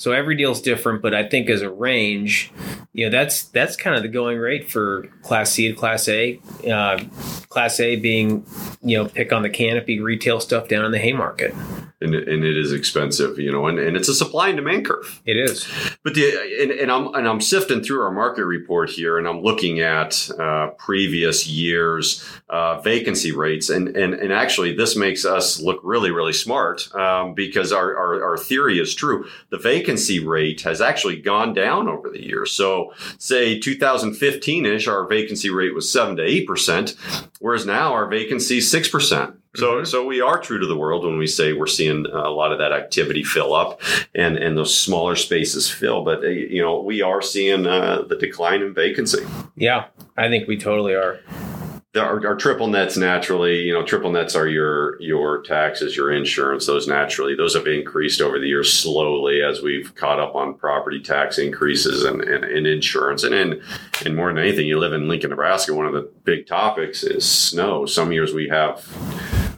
So 0.00 0.12
every 0.12 0.34
deal's 0.34 0.62
different, 0.62 1.02
but 1.02 1.12
I 1.12 1.28
think 1.28 1.50
as 1.50 1.60
a 1.60 1.68
range, 1.68 2.50
you 2.94 3.04
know, 3.04 3.10
that's 3.10 3.42
that's 3.44 3.76
kind 3.76 3.94
of 3.94 4.02
the 4.02 4.08
going 4.08 4.38
rate 4.38 4.70
for 4.70 5.08
Class 5.22 5.52
C 5.52 5.68
to 5.68 5.74
Class 5.74 6.08
A. 6.08 6.40
Uh, 6.66 7.04
class 7.50 7.80
A 7.80 7.96
being, 7.96 8.46
you 8.82 8.96
know, 8.96 9.06
pick 9.06 9.32
on 9.32 9.42
the 9.42 9.50
canopy 9.50 10.00
retail 10.00 10.40
stuff 10.40 10.68
down 10.68 10.84
in 10.84 10.92
the 10.92 10.98
Haymarket. 10.98 11.52
And, 12.02 12.14
and 12.14 12.44
it 12.44 12.56
is 12.56 12.72
expensive, 12.72 13.38
you 13.38 13.52
know, 13.52 13.66
and, 13.66 13.78
and 13.78 13.94
it's 13.94 14.08
a 14.08 14.14
supply 14.14 14.48
and 14.48 14.56
demand 14.56 14.86
curve. 14.86 15.20
It 15.26 15.36
is. 15.36 15.68
But 16.02 16.14
the 16.14 16.30
and, 16.62 16.70
and 16.70 16.90
I'm 16.90 17.14
and 17.14 17.28
I'm 17.28 17.42
sifting 17.42 17.82
through 17.82 18.00
our 18.00 18.10
market 18.10 18.46
report 18.46 18.88
here, 18.88 19.18
and 19.18 19.28
I'm 19.28 19.42
looking 19.42 19.80
at 19.80 20.30
uh, 20.38 20.68
previous 20.78 21.46
years 21.46 22.26
uh, 22.48 22.80
vacancy 22.80 23.32
rates, 23.32 23.68
and 23.68 23.88
and 23.88 24.14
and 24.14 24.32
actually 24.32 24.74
this 24.74 24.96
makes 24.96 25.26
us 25.26 25.60
look 25.60 25.78
really 25.82 26.10
really 26.10 26.32
smart 26.32 26.88
um, 26.94 27.34
because 27.34 27.70
our, 27.70 27.94
our 27.94 28.24
our 28.24 28.38
theory 28.38 28.78
is 28.78 28.94
true. 28.94 29.26
The 29.50 29.58
vacancy 29.58 29.89
rate 30.20 30.62
has 30.62 30.80
actually 30.80 31.20
gone 31.20 31.54
down 31.54 31.88
over 31.88 32.10
the 32.10 32.24
years. 32.24 32.52
So 32.52 32.92
say 33.18 33.58
2015 33.58 34.66
ish, 34.66 34.86
our 34.86 35.06
vacancy 35.06 35.50
rate 35.50 35.74
was 35.74 35.90
seven 35.90 36.16
to 36.16 36.22
eight 36.22 36.46
percent, 36.46 36.96
whereas 37.38 37.66
now 37.66 37.92
our 37.92 38.06
vacancy 38.06 38.58
is 38.58 38.70
six 38.70 38.88
percent. 38.88 39.36
So, 39.56 39.72
mm-hmm. 39.72 39.84
so 39.84 40.06
we 40.06 40.20
are 40.20 40.40
true 40.40 40.60
to 40.60 40.66
the 40.66 40.76
world 40.76 41.04
when 41.04 41.18
we 41.18 41.26
say 41.26 41.52
we're 41.52 41.66
seeing 41.66 42.06
a 42.06 42.30
lot 42.30 42.52
of 42.52 42.58
that 42.58 42.72
activity 42.72 43.24
fill 43.24 43.52
up, 43.52 43.80
and 44.14 44.36
and 44.36 44.56
those 44.56 44.76
smaller 44.78 45.16
spaces 45.16 45.68
fill. 45.68 46.04
But 46.04 46.22
uh, 46.22 46.28
you 46.28 46.62
know, 46.62 46.80
we 46.80 47.02
are 47.02 47.20
seeing 47.20 47.66
uh, 47.66 48.02
the 48.08 48.16
decline 48.16 48.62
in 48.62 48.74
vacancy. 48.74 49.26
Yeah, 49.56 49.86
I 50.16 50.28
think 50.28 50.46
we 50.46 50.56
totally 50.56 50.94
are 50.94 51.18
our, 51.96 52.36
triple 52.36 52.68
nets 52.68 52.96
naturally, 52.96 53.62
you 53.62 53.72
know, 53.72 53.84
triple 53.84 54.12
nets 54.12 54.36
are 54.36 54.46
your 54.46 55.00
your 55.02 55.42
taxes, 55.42 55.96
your 55.96 56.12
insurance. 56.12 56.66
Those 56.66 56.86
naturally, 56.86 57.34
those 57.34 57.54
have 57.54 57.66
increased 57.66 58.20
over 58.20 58.38
the 58.38 58.46
years 58.46 58.72
slowly 58.72 59.42
as 59.42 59.60
we've 59.60 59.92
caught 59.96 60.20
up 60.20 60.36
on 60.36 60.54
property 60.54 61.00
tax 61.00 61.38
increases 61.38 62.04
and, 62.04 62.22
and, 62.22 62.44
and 62.44 62.66
insurance. 62.66 63.24
And 63.24 63.34
in 63.34 63.62
and 64.04 64.14
more 64.14 64.28
than 64.28 64.38
anything, 64.38 64.66
you 64.66 64.78
live 64.78 64.92
in 64.92 65.08
Lincoln, 65.08 65.30
Nebraska. 65.30 65.74
One 65.74 65.86
of 65.86 65.92
the 65.92 66.08
big 66.24 66.46
topics 66.46 67.02
is 67.02 67.28
snow. 67.28 67.86
Some 67.86 68.12
years 68.12 68.32
we 68.32 68.48
have 68.48 68.86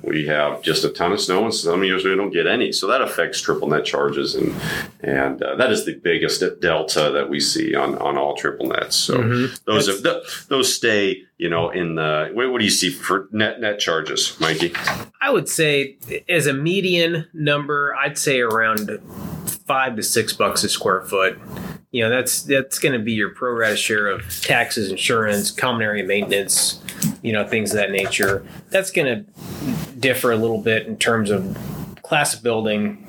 we 0.02 0.26
have 0.26 0.62
just 0.62 0.84
a 0.84 0.90
ton 0.90 1.12
of 1.12 1.20
snow, 1.20 1.44
and 1.44 1.54
some 1.54 1.84
years 1.84 2.04
we 2.04 2.14
don't 2.16 2.32
get 2.32 2.46
any. 2.46 2.72
So 2.72 2.86
that 2.88 3.00
affects 3.00 3.40
triple 3.40 3.68
net 3.68 3.84
charges, 3.84 4.34
and 4.34 4.54
and 5.00 5.42
uh, 5.42 5.56
that 5.56 5.70
is 5.70 5.84
the 5.84 5.94
biggest 5.94 6.42
delta 6.60 7.10
that 7.12 7.28
we 7.28 7.40
see 7.40 7.74
on 7.74 7.96
on 7.98 8.18
all 8.18 8.34
triple 8.34 8.66
nets. 8.66 8.96
So 8.96 9.18
mm-hmm. 9.18 9.54
those 9.66 9.86
have, 9.86 10.48
those 10.48 10.74
stay, 10.74 11.22
you 11.38 11.48
know, 11.48 11.70
in 11.70 11.94
the 11.94 12.30
what, 12.32 12.50
what 12.50 12.58
do 12.58 12.64
you 12.64 12.70
see 12.70 12.90
for 12.90 13.28
net 13.32 13.60
net 13.60 13.78
charges, 13.78 14.36
Mikey? 14.40 14.72
I 15.20 15.30
would 15.30 15.48
say 15.48 15.96
as 16.28 16.46
a 16.46 16.54
median 16.54 17.28
number, 17.32 17.94
I'd 17.94 18.18
say 18.18 18.40
around 18.40 18.90
five 19.66 19.96
to 19.96 20.02
six 20.02 20.32
bucks 20.32 20.64
a 20.64 20.68
square 20.68 21.02
foot 21.02 21.38
you 21.92 22.02
know 22.02 22.08
that's 22.08 22.42
that's 22.42 22.78
going 22.78 22.94
to 22.94 22.98
be 22.98 23.12
your 23.12 23.30
pro 23.30 23.52
rata 23.52 23.76
share 23.76 24.08
of 24.08 24.22
taxes, 24.40 24.90
insurance, 24.90 25.50
common 25.50 25.82
area 25.82 26.02
maintenance, 26.02 26.80
you 27.22 27.32
know 27.32 27.46
things 27.46 27.70
of 27.70 27.76
that 27.76 27.90
nature. 27.90 28.44
That's 28.70 28.90
going 28.90 29.06
to 29.06 29.81
differ 30.02 30.32
a 30.32 30.36
little 30.36 30.60
bit 30.60 30.86
in 30.86 30.98
terms 30.98 31.30
of 31.30 31.56
class 32.02 32.34
of 32.34 32.42
building, 32.42 33.06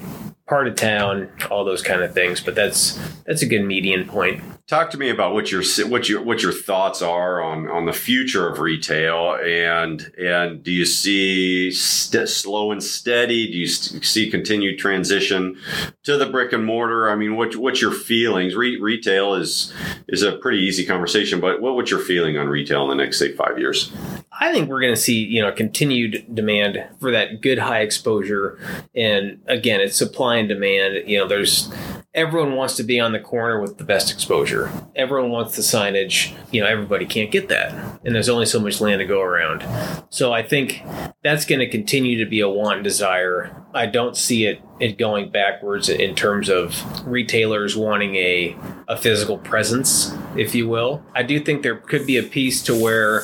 part 0.47 0.67
of 0.67 0.75
town, 0.75 1.29
all 1.49 1.65
those 1.65 1.81
kind 1.81 2.01
of 2.01 2.13
things. 2.13 2.39
But 2.39 2.55
that's 2.55 2.97
that's 3.25 3.41
a 3.41 3.45
good 3.45 3.63
median 3.63 4.07
point. 4.07 4.41
Talk 4.65 4.91
to 4.91 4.97
me 4.97 5.09
about 5.09 5.33
what 5.33 5.51
your 5.51 5.61
what 5.89 6.07
your 6.07 6.21
what 6.21 6.41
your 6.41 6.53
thoughts 6.53 7.01
are 7.01 7.41
on 7.41 7.69
on 7.69 7.85
the 7.85 7.91
future 7.91 8.47
of 8.47 8.59
retail, 8.59 9.35
and 9.43 10.09
and 10.17 10.63
do 10.63 10.71
you 10.71 10.85
see 10.85 11.69
st- 11.71 12.29
slow 12.29 12.71
and 12.71 12.81
steady? 12.81 13.51
Do 13.51 13.57
you 13.57 13.67
st- 13.67 14.05
see 14.05 14.31
continued 14.31 14.79
transition 14.79 15.57
to 16.03 16.17
the 16.17 16.27
brick 16.27 16.53
and 16.53 16.65
mortar? 16.65 17.09
I 17.09 17.15
mean, 17.15 17.35
what 17.35 17.55
what's 17.57 17.81
your 17.81 17.91
feelings? 17.91 18.55
Re- 18.55 18.79
retail 18.79 19.33
is 19.35 19.73
is 20.07 20.23
a 20.23 20.37
pretty 20.37 20.59
easy 20.59 20.85
conversation, 20.85 21.41
but 21.41 21.61
what 21.61 21.75
what's 21.75 21.91
your 21.91 21.99
feeling 21.99 22.37
on 22.37 22.47
retail 22.47 22.83
in 22.83 22.89
the 22.89 23.03
next 23.03 23.19
say 23.19 23.33
five 23.33 23.59
years? 23.59 23.91
I 24.39 24.51
think 24.51 24.69
we're 24.69 24.81
going 24.81 24.93
to 24.93 24.99
see 24.99 25.23
you 25.23 25.41
know 25.41 25.51
continued 25.51 26.25
demand 26.33 26.83
for 26.99 27.11
that 27.11 27.41
good 27.41 27.59
high 27.59 27.81
exposure, 27.81 28.59
and 28.95 29.39
again, 29.47 29.81
it's 29.81 29.95
supply 29.95 30.37
and 30.37 30.49
demand. 30.49 31.07
You 31.07 31.19
know, 31.19 31.27
there's 31.27 31.71
everyone 32.13 32.55
wants 32.55 32.75
to 32.75 32.83
be 32.83 32.99
on 32.99 33.11
the 33.11 33.19
corner 33.19 33.59
with 33.59 33.77
the 33.77 33.83
best 33.83 34.11
exposure. 34.11 34.71
Everyone 34.95 35.31
wants 35.31 35.55
the 35.55 35.61
signage. 35.61 36.35
You 36.51 36.61
know, 36.61 36.67
everybody 36.67 37.05
can't 37.05 37.31
get 37.31 37.49
that. 37.49 37.71
And 38.05 38.13
there's 38.13 38.29
only 38.29 38.45
so 38.45 38.59
much 38.59 38.79
land 38.81 38.99
to 38.99 39.05
go 39.05 39.21
around. 39.21 39.65
So 40.09 40.31
I 40.31 40.43
think 40.43 40.83
that's 41.23 41.45
going 41.45 41.59
to 41.59 41.69
continue 41.69 42.23
to 42.23 42.29
be 42.29 42.39
a 42.41 42.49
want 42.49 42.75
and 42.75 42.83
desire. 42.83 43.55
I 43.73 43.87
don't 43.87 44.15
see 44.15 44.45
it 44.45 44.61
it 44.79 44.97
going 44.97 45.31
backwards 45.31 45.87
in 45.87 46.15
terms 46.15 46.49
of 46.49 46.83
retailers 47.07 47.75
wanting 47.75 48.15
a 48.15 48.55
a 48.87 48.97
physical 48.97 49.37
presence, 49.37 50.13
if 50.35 50.53
you 50.53 50.67
will. 50.67 51.03
I 51.15 51.23
do 51.23 51.39
think 51.39 51.63
there 51.63 51.77
could 51.77 52.05
be 52.05 52.17
a 52.17 52.23
piece 52.23 52.61
to 52.63 52.75
where 52.75 53.23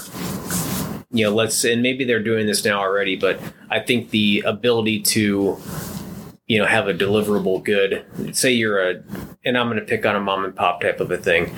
you 1.12 1.26
know, 1.26 1.34
let's 1.34 1.64
and 1.64 1.82
maybe 1.82 2.06
they're 2.06 2.24
doing 2.24 2.46
this 2.46 2.64
now 2.64 2.80
already, 2.80 3.16
but 3.16 3.40
I 3.70 3.80
think 3.80 4.12
the 4.12 4.44
ability 4.46 5.02
to 5.02 5.58
you 6.50 6.58
know 6.58 6.66
have 6.66 6.88
a 6.88 6.94
deliverable 6.94 7.64
good 7.64 8.06
say 8.36 8.52
you're 8.52 8.82
a 8.82 9.04
and 9.46 9.56
i'm 9.56 9.68
going 9.68 9.80
to 9.80 9.86
pick 9.86 10.04
on 10.06 10.16
a 10.16 10.20
mom 10.20 10.44
and 10.44 10.56
pop 10.56 10.82
type 10.82 11.00
of 11.00 11.12
a 11.12 11.18
thing. 11.18 11.56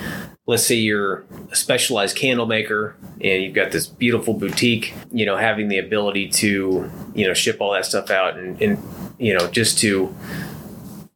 Let's 0.48 0.66
say 0.66 0.76
you're 0.76 1.24
a 1.50 1.56
specialized 1.56 2.18
candle 2.18 2.46
maker 2.46 2.98
and 3.22 3.42
you've 3.42 3.54
got 3.54 3.72
this 3.72 3.88
beautiful 3.88 4.34
boutique 4.34 4.94
you 5.12 5.26
know 5.26 5.38
having 5.38 5.70
the 5.70 5.80
ability 5.80 6.30
to 6.30 6.92
you 7.16 7.28
know 7.28 7.34
ship 7.34 7.58
all 7.62 7.74
that 7.74 7.86
stuff 7.86 8.12
out 8.12 8.38
and, 8.38 8.62
and 8.62 8.84
you 9.18 9.34
know 9.34 9.48
just 9.50 9.80
to 9.80 10.14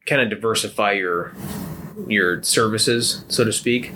kind 0.06 0.22
of 0.22 0.30
diversify 0.30 0.92
your 0.92 1.34
your 2.08 2.42
services 2.42 3.24
so 3.28 3.44
to 3.44 3.52
speak 3.52 3.92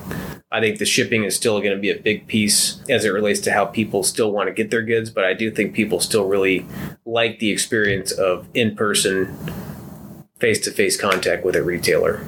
I 0.53 0.61
think 0.61 0.79
the 0.79 0.85
shipping 0.85 1.23
is 1.23 1.37
still 1.37 1.61
going 1.61 1.75
to 1.75 1.81
be 1.81 1.91
a 1.91 1.99
big 1.99 2.27
piece 2.27 2.81
as 2.89 3.05
it 3.05 3.11
relates 3.11 3.39
to 3.41 3.53
how 3.53 3.67
people 3.67 4.03
still 4.03 4.33
want 4.33 4.49
to 4.49 4.53
get 4.53 4.71
their 4.73 4.83
goods, 4.83 5.09
but 5.09 5.25
I 5.25 5.33
do 5.33 5.51
think 5.51 5.75
people 5.75 6.01
still 6.01 6.27
really 6.27 6.67
like 7.05 7.39
the 7.39 7.51
experience 7.51 8.11
of 8.11 8.49
in 8.53 8.75
person 8.75 9.37
face 10.41 10.59
to 10.65 10.73
face 10.73 11.01
contact 11.01 11.45
with 11.45 11.55
a 11.55 11.63
retailer. 11.63 12.25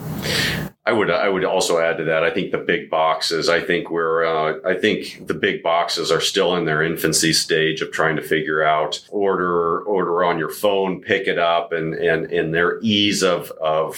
I 0.85 0.93
would 0.93 1.11
I 1.11 1.29
would 1.29 1.45
also 1.45 1.79
add 1.79 1.99
to 1.99 2.05
that. 2.05 2.25
I 2.25 2.31
think 2.31 2.51
the 2.51 2.59
big 2.59 2.91
boxes. 2.91 3.49
I 3.49 3.61
think 3.61 3.89
we're 3.89 4.25
uh, 4.25 4.59
I 4.69 4.75
think 4.75 5.29
the 5.29 5.35
big 5.35 5.63
boxes 5.63 6.11
are 6.11 6.21
still 6.21 6.57
in 6.57 6.65
their 6.65 6.83
infancy 6.83 7.33
stage 7.33 7.83
of 7.83 7.93
trying 7.93 8.17
to 8.17 8.23
figure 8.23 8.65
out 8.65 9.01
order 9.09 9.83
order 9.83 10.25
on 10.25 10.41
your 10.41 10.51
phone, 10.51 11.01
pick 11.01 11.29
it 11.29 11.39
up, 11.39 11.71
and 11.71 11.95
and 11.95 12.33
and 12.33 12.53
their 12.53 12.81
ease 12.81 13.23
of 13.23 13.53
of 13.53 13.97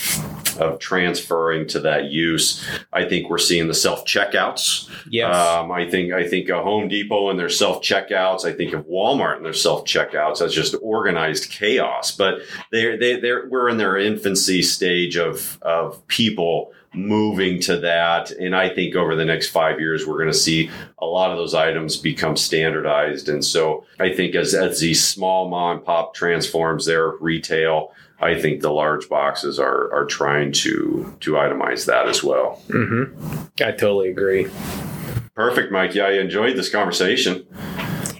of 0.60 0.78
transferring 0.78 1.66
to 1.68 1.80
that 1.80 2.10
use. 2.10 2.62
I 2.92 3.08
think 3.08 3.30
we're 3.30 3.38
seeing 3.38 3.66
the 3.66 3.72
self 3.72 4.04
checkouts. 4.04 4.90
Yes. 5.08 5.34
Um, 5.34 5.72
I 5.72 5.88
think 5.88 6.12
I 6.12 6.28
think 6.28 6.50
a 6.50 6.62
Home 6.62 6.88
Depot 6.88 7.30
and 7.30 7.38
their 7.38 7.48
self 7.48 7.82
checkouts. 7.82 8.44
I 8.44 8.52
think 8.52 8.74
of 8.74 8.84
Walmart 8.84 9.36
and 9.36 9.44
their 9.46 9.54
self 9.54 9.86
checkouts 9.86 10.42
as 10.42 10.52
just 10.52 10.74
organized 10.82 11.50
chaos. 11.50 12.14
But 12.14 12.40
they 12.70 12.94
they 12.98 13.18
they're 13.18 13.48
we're 13.48 13.70
in 13.70 13.78
their 13.78 13.96
infancy 13.96 14.60
stage 14.60 15.16
of 15.16 15.58
of 15.62 16.06
people 16.08 16.73
moving 16.94 17.60
to 17.60 17.78
that. 17.78 18.30
And 18.30 18.54
I 18.54 18.68
think 18.68 18.94
over 18.94 19.14
the 19.14 19.24
next 19.24 19.48
five 19.48 19.80
years, 19.80 20.06
we're 20.06 20.18
going 20.18 20.32
to 20.32 20.38
see 20.38 20.70
a 20.98 21.06
lot 21.06 21.30
of 21.30 21.36
those 21.36 21.54
items 21.54 21.96
become 21.96 22.36
standardized. 22.36 23.28
And 23.28 23.44
so 23.44 23.84
I 23.98 24.12
think 24.12 24.34
as, 24.34 24.54
as 24.54 24.80
these 24.80 25.04
small 25.04 25.48
mom 25.48 25.78
and 25.78 25.84
pop 25.84 26.14
transforms 26.14 26.86
their 26.86 27.10
retail, 27.10 27.92
I 28.20 28.40
think 28.40 28.60
the 28.60 28.70
large 28.70 29.08
boxes 29.08 29.58
are, 29.58 29.92
are 29.92 30.06
trying 30.06 30.52
to, 30.52 31.14
to 31.20 31.32
itemize 31.32 31.86
that 31.86 32.08
as 32.08 32.22
well. 32.22 32.62
Mm-hmm. 32.68 33.62
I 33.62 33.72
totally 33.72 34.10
agree. 34.10 34.48
Perfect, 35.34 35.72
Mike. 35.72 35.94
Yeah, 35.94 36.04
I 36.04 36.12
enjoyed 36.12 36.56
this 36.56 36.70
conversation 36.70 37.46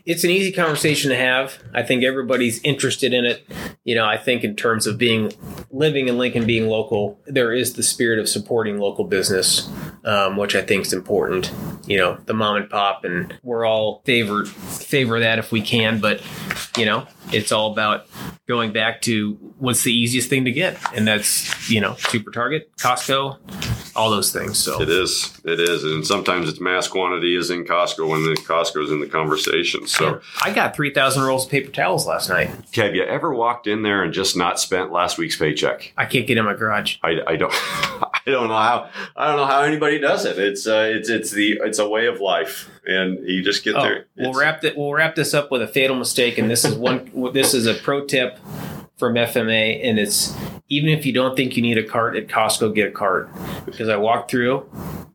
it's 0.06 0.22
an 0.22 0.30
easy 0.30 0.52
conversation 0.52 1.10
to 1.10 1.16
have. 1.16 1.58
I 1.72 1.82
think 1.82 2.04
everybody's 2.04 2.60
interested 2.62 3.14
in 3.14 3.24
it. 3.24 3.46
You 3.84 3.94
know, 3.94 4.04
I 4.04 4.18
think 4.18 4.44
in 4.44 4.54
terms 4.54 4.86
of 4.86 4.98
being 4.98 5.32
living 5.70 6.08
in 6.08 6.18
Lincoln, 6.18 6.46
being 6.46 6.68
local, 6.68 7.18
there 7.26 7.52
is 7.52 7.74
the 7.74 7.82
spirit 7.82 8.18
of 8.18 8.28
supporting 8.28 8.78
local 8.78 9.04
business, 9.04 9.68
um, 10.04 10.36
which 10.36 10.54
I 10.54 10.62
think 10.62 10.86
is 10.86 10.92
important. 10.92 11.50
You 11.86 11.98
know, 11.98 12.18
the 12.26 12.34
mom 12.34 12.56
and 12.56 12.70
pop, 12.70 13.04
and 13.04 13.38
we're 13.42 13.66
all 13.66 14.02
favor 14.04 14.44
favor 14.44 15.20
that 15.20 15.38
if 15.38 15.52
we 15.52 15.62
can. 15.62 16.00
But 16.00 16.22
you 16.76 16.84
know, 16.84 17.06
it's 17.32 17.52
all 17.52 17.72
about 17.72 18.06
going 18.46 18.72
back 18.72 19.00
to 19.02 19.32
what's 19.58 19.82
the 19.82 19.92
easiest 19.92 20.28
thing 20.28 20.44
to 20.44 20.52
get, 20.52 20.78
and 20.94 21.06
that's 21.06 21.70
you 21.70 21.80
know, 21.80 21.94
Super 21.94 22.30
Target, 22.30 22.70
Costco, 22.76 23.96
all 23.96 24.10
those 24.10 24.32
things. 24.32 24.58
So 24.58 24.80
it 24.80 24.88
is, 24.88 25.40
it 25.44 25.60
is, 25.60 25.84
and 25.84 26.06
sometimes 26.06 26.48
it's 26.48 26.60
mass 26.60 26.88
quantity 26.88 27.36
is 27.36 27.50
in 27.50 27.64
Costco 27.64 28.08
when 28.08 28.24
the 28.24 28.34
Costco 28.34 28.84
is 28.84 28.90
in 28.90 29.00
the 29.00 29.06
conversation. 29.06 29.86
So. 29.86 30.20
I 30.42 30.52
got 30.52 30.76
three 30.76 30.92
thousand 30.92 31.22
rolls 31.22 31.46
of 31.46 31.50
paper 31.50 31.70
towels 31.70 32.06
last 32.06 32.28
night. 32.28 32.50
Have 32.74 32.94
you 32.94 33.04
ever 33.04 33.34
walked 33.34 33.66
in 33.66 33.82
there 33.82 34.02
and 34.02 34.12
just 34.12 34.36
not 34.36 34.60
spent 34.60 34.92
last 34.92 35.18
week's 35.18 35.36
paycheck? 35.36 35.92
I 35.96 36.04
can't 36.06 36.26
get 36.26 36.36
in 36.36 36.44
my 36.44 36.54
garage. 36.54 36.96
I, 37.02 37.20
I 37.26 37.36
don't. 37.36 37.54
I 38.26 38.30
don't 38.30 38.48
know 38.48 38.56
how. 38.56 38.90
I 39.16 39.28
don't 39.28 39.36
know 39.36 39.46
how 39.46 39.62
anybody 39.62 39.98
does 39.98 40.24
it. 40.24 40.38
It's 40.38 40.66
uh, 40.66 40.90
it's 40.90 41.08
it's 41.08 41.30
the 41.30 41.60
it's 41.62 41.78
a 41.78 41.88
way 41.88 42.06
of 42.06 42.20
life, 42.20 42.70
and 42.86 43.18
you 43.28 43.42
just 43.42 43.64
get 43.64 43.76
oh, 43.76 43.82
there. 43.82 44.06
We'll 44.16 44.32
wrap 44.32 44.64
it. 44.64 44.76
We'll 44.76 44.94
wrap 44.94 45.14
this 45.14 45.34
up 45.34 45.50
with 45.50 45.62
a 45.62 45.68
fatal 45.68 45.96
mistake, 45.96 46.38
and 46.38 46.50
this 46.50 46.64
is 46.64 46.74
one. 46.74 47.10
this 47.34 47.52
is 47.52 47.66
a 47.66 47.74
pro 47.74 48.06
tip 48.06 48.38
from 48.96 49.14
FMA, 49.14 49.84
and 49.84 49.98
it's 49.98 50.34
even 50.68 50.88
if 50.88 51.04
you 51.04 51.12
don't 51.12 51.36
think 51.36 51.56
you 51.56 51.62
need 51.62 51.76
a 51.76 51.84
cart 51.84 52.16
at 52.16 52.28
Costco, 52.28 52.74
get 52.74 52.88
a 52.88 52.92
cart. 52.92 53.28
Because 53.66 53.88
I 53.88 53.96
walked 53.96 54.30
through 54.30 54.68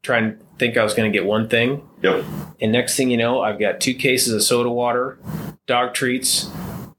trying 0.04 0.38
to 0.38 0.46
think 0.60 0.78
I 0.78 0.84
was 0.84 0.94
going 0.94 1.12
to 1.12 1.18
get 1.18 1.26
one 1.26 1.50
thing. 1.50 1.88
Yep. 2.04 2.24
And 2.62 2.72
next 2.72 2.96
thing 2.96 3.10
you 3.10 3.18
know, 3.18 3.42
I've 3.42 3.60
got 3.60 3.82
two 3.82 3.96
cases 3.96 4.34
of 4.34 4.44
soda 4.44 4.70
water, 4.70 5.18
dog 5.66 5.94
treats, 5.94 6.50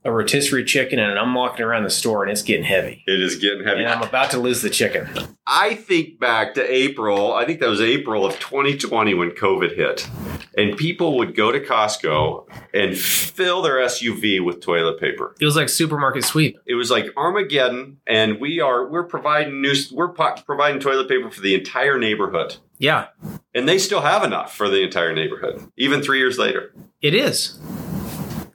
a 0.03 0.11
rotisserie 0.11 0.63
chicken, 0.63 0.97
and 0.99 1.17
I'm 1.19 1.33
walking 1.33 1.63
around 1.63 1.83
the 1.83 1.89
store 1.89 2.23
and 2.23 2.31
it's 2.31 2.41
getting 2.41 2.65
heavy. 2.65 3.03
It 3.05 3.21
is 3.21 3.35
getting 3.35 3.63
heavy. 3.63 3.83
And 3.83 3.89
I'm 3.89 4.01
about 4.01 4.31
to 4.31 4.39
lose 4.39 4.61
the 4.61 4.69
chicken. 4.69 5.07
I 5.45 5.75
think 5.75 6.19
back 6.19 6.55
to 6.55 6.73
April, 6.73 7.33
I 7.33 7.45
think 7.45 7.59
that 7.59 7.69
was 7.69 7.81
April 7.81 8.25
of 8.25 8.39
2020 8.39 9.13
when 9.13 9.31
COVID 9.31 9.75
hit. 9.75 10.09
And 10.57 10.75
people 10.75 11.17
would 11.17 11.35
go 11.35 11.51
to 11.51 11.59
Costco 11.59 12.47
and 12.73 12.97
fill 12.97 13.61
their 13.61 13.75
SUV 13.75 14.43
with 14.43 14.61
toilet 14.61 14.99
paper. 14.99 15.35
It 15.39 15.45
was 15.45 15.55
like 15.55 15.69
supermarket 15.69 16.23
sweep. 16.23 16.57
It 16.65 16.75
was 16.75 16.89
like 16.89 17.07
Armageddon, 17.15 17.97
and 18.07 18.39
we 18.39 18.59
are 18.59 18.87
we're 18.87 19.03
providing 19.03 19.61
new 19.61 19.75
we're 19.91 20.09
providing 20.09 20.81
toilet 20.81 21.07
paper 21.07 21.29
for 21.29 21.41
the 21.41 21.55
entire 21.55 21.97
neighborhood. 21.97 22.57
Yeah. 22.77 23.07
And 23.53 23.67
they 23.67 23.77
still 23.77 24.01
have 24.01 24.23
enough 24.23 24.55
for 24.55 24.67
the 24.67 24.81
entire 24.81 25.13
neighborhood, 25.13 25.71
even 25.77 26.01
three 26.01 26.17
years 26.17 26.37
later. 26.39 26.73
It 27.01 27.13
is. 27.13 27.59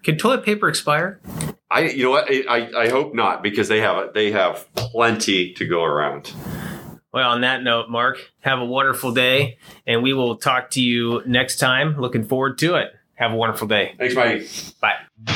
Can 0.03 0.17
toilet 0.17 0.45
paper 0.45 0.69
expire? 0.69 1.21
I, 1.71 1.81
you 1.81 2.05
know 2.05 2.11
what? 2.11 2.31
I, 2.31 2.71
I 2.77 2.89
hope 2.89 3.15
not 3.15 3.43
because 3.43 3.69
they 3.69 3.81
have 3.81 4.13
they 4.15 4.31
have 4.31 4.73
plenty 4.75 5.53
to 5.55 5.67
go 5.67 5.83
around. 5.83 6.33
Well, 7.13 7.31
on 7.31 7.41
that 7.41 7.63
note, 7.63 7.89
Mark, 7.89 8.19
have 8.41 8.59
a 8.59 8.65
wonderful 8.65 9.13
day, 9.13 9.59
and 9.87 10.03
we 10.03 10.13
will 10.13 10.37
talk 10.37 10.71
to 10.73 10.83
you 10.83 11.23
next 11.27 11.57
time. 11.57 11.99
Looking 11.99 12.25
forward 12.25 12.59
to 12.59 12.75
it. 12.77 12.93
Have 13.15 13.33
a 13.33 13.37
wonderful 13.37 13.67
day. 13.67 13.95
Thanks, 13.99 14.15
Mike. 14.15 14.49
Bye. 14.81 15.33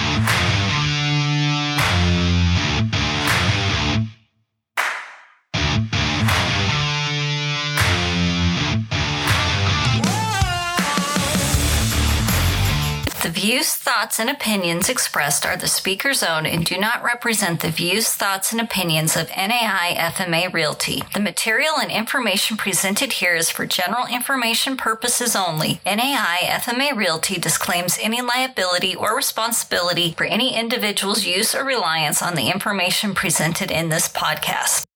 Views, 13.61 13.75
thoughts, 13.75 14.18
and 14.18 14.31
opinions 14.31 14.88
expressed 14.88 15.44
are 15.44 15.55
the 15.55 15.68
speaker's 15.68 16.23
own 16.23 16.46
and 16.46 16.64
do 16.64 16.79
not 16.79 17.03
represent 17.05 17.61
the 17.61 17.68
views, 17.68 18.09
thoughts, 18.09 18.53
and 18.53 18.61
opinions 18.61 19.16
of 19.16 19.29
NAI 19.37 19.94
FMA 19.99 20.51
Realty. 20.51 21.03
The 21.12 21.20
material 21.20 21.75
and 21.79 21.90
information 21.90 22.57
presented 22.57 23.12
here 23.12 23.37
is 23.37 23.51
for 23.51 23.66
general 23.66 24.07
information 24.07 24.79
purposes 24.79 25.37
only. 25.37 25.79
NAI 25.85 26.38
FMA 26.62 26.96
Realty 26.96 27.38
disclaims 27.38 27.99
any 28.01 28.23
liability 28.23 28.96
or 28.96 29.14
responsibility 29.14 30.14
for 30.16 30.25
any 30.25 30.59
individual's 30.59 31.27
use 31.27 31.55
or 31.55 31.62
reliance 31.62 32.23
on 32.23 32.37
the 32.37 32.51
information 32.51 33.14
presented 33.14 33.70
in 33.70 33.90
this 33.90 34.09
podcast. 34.09 34.89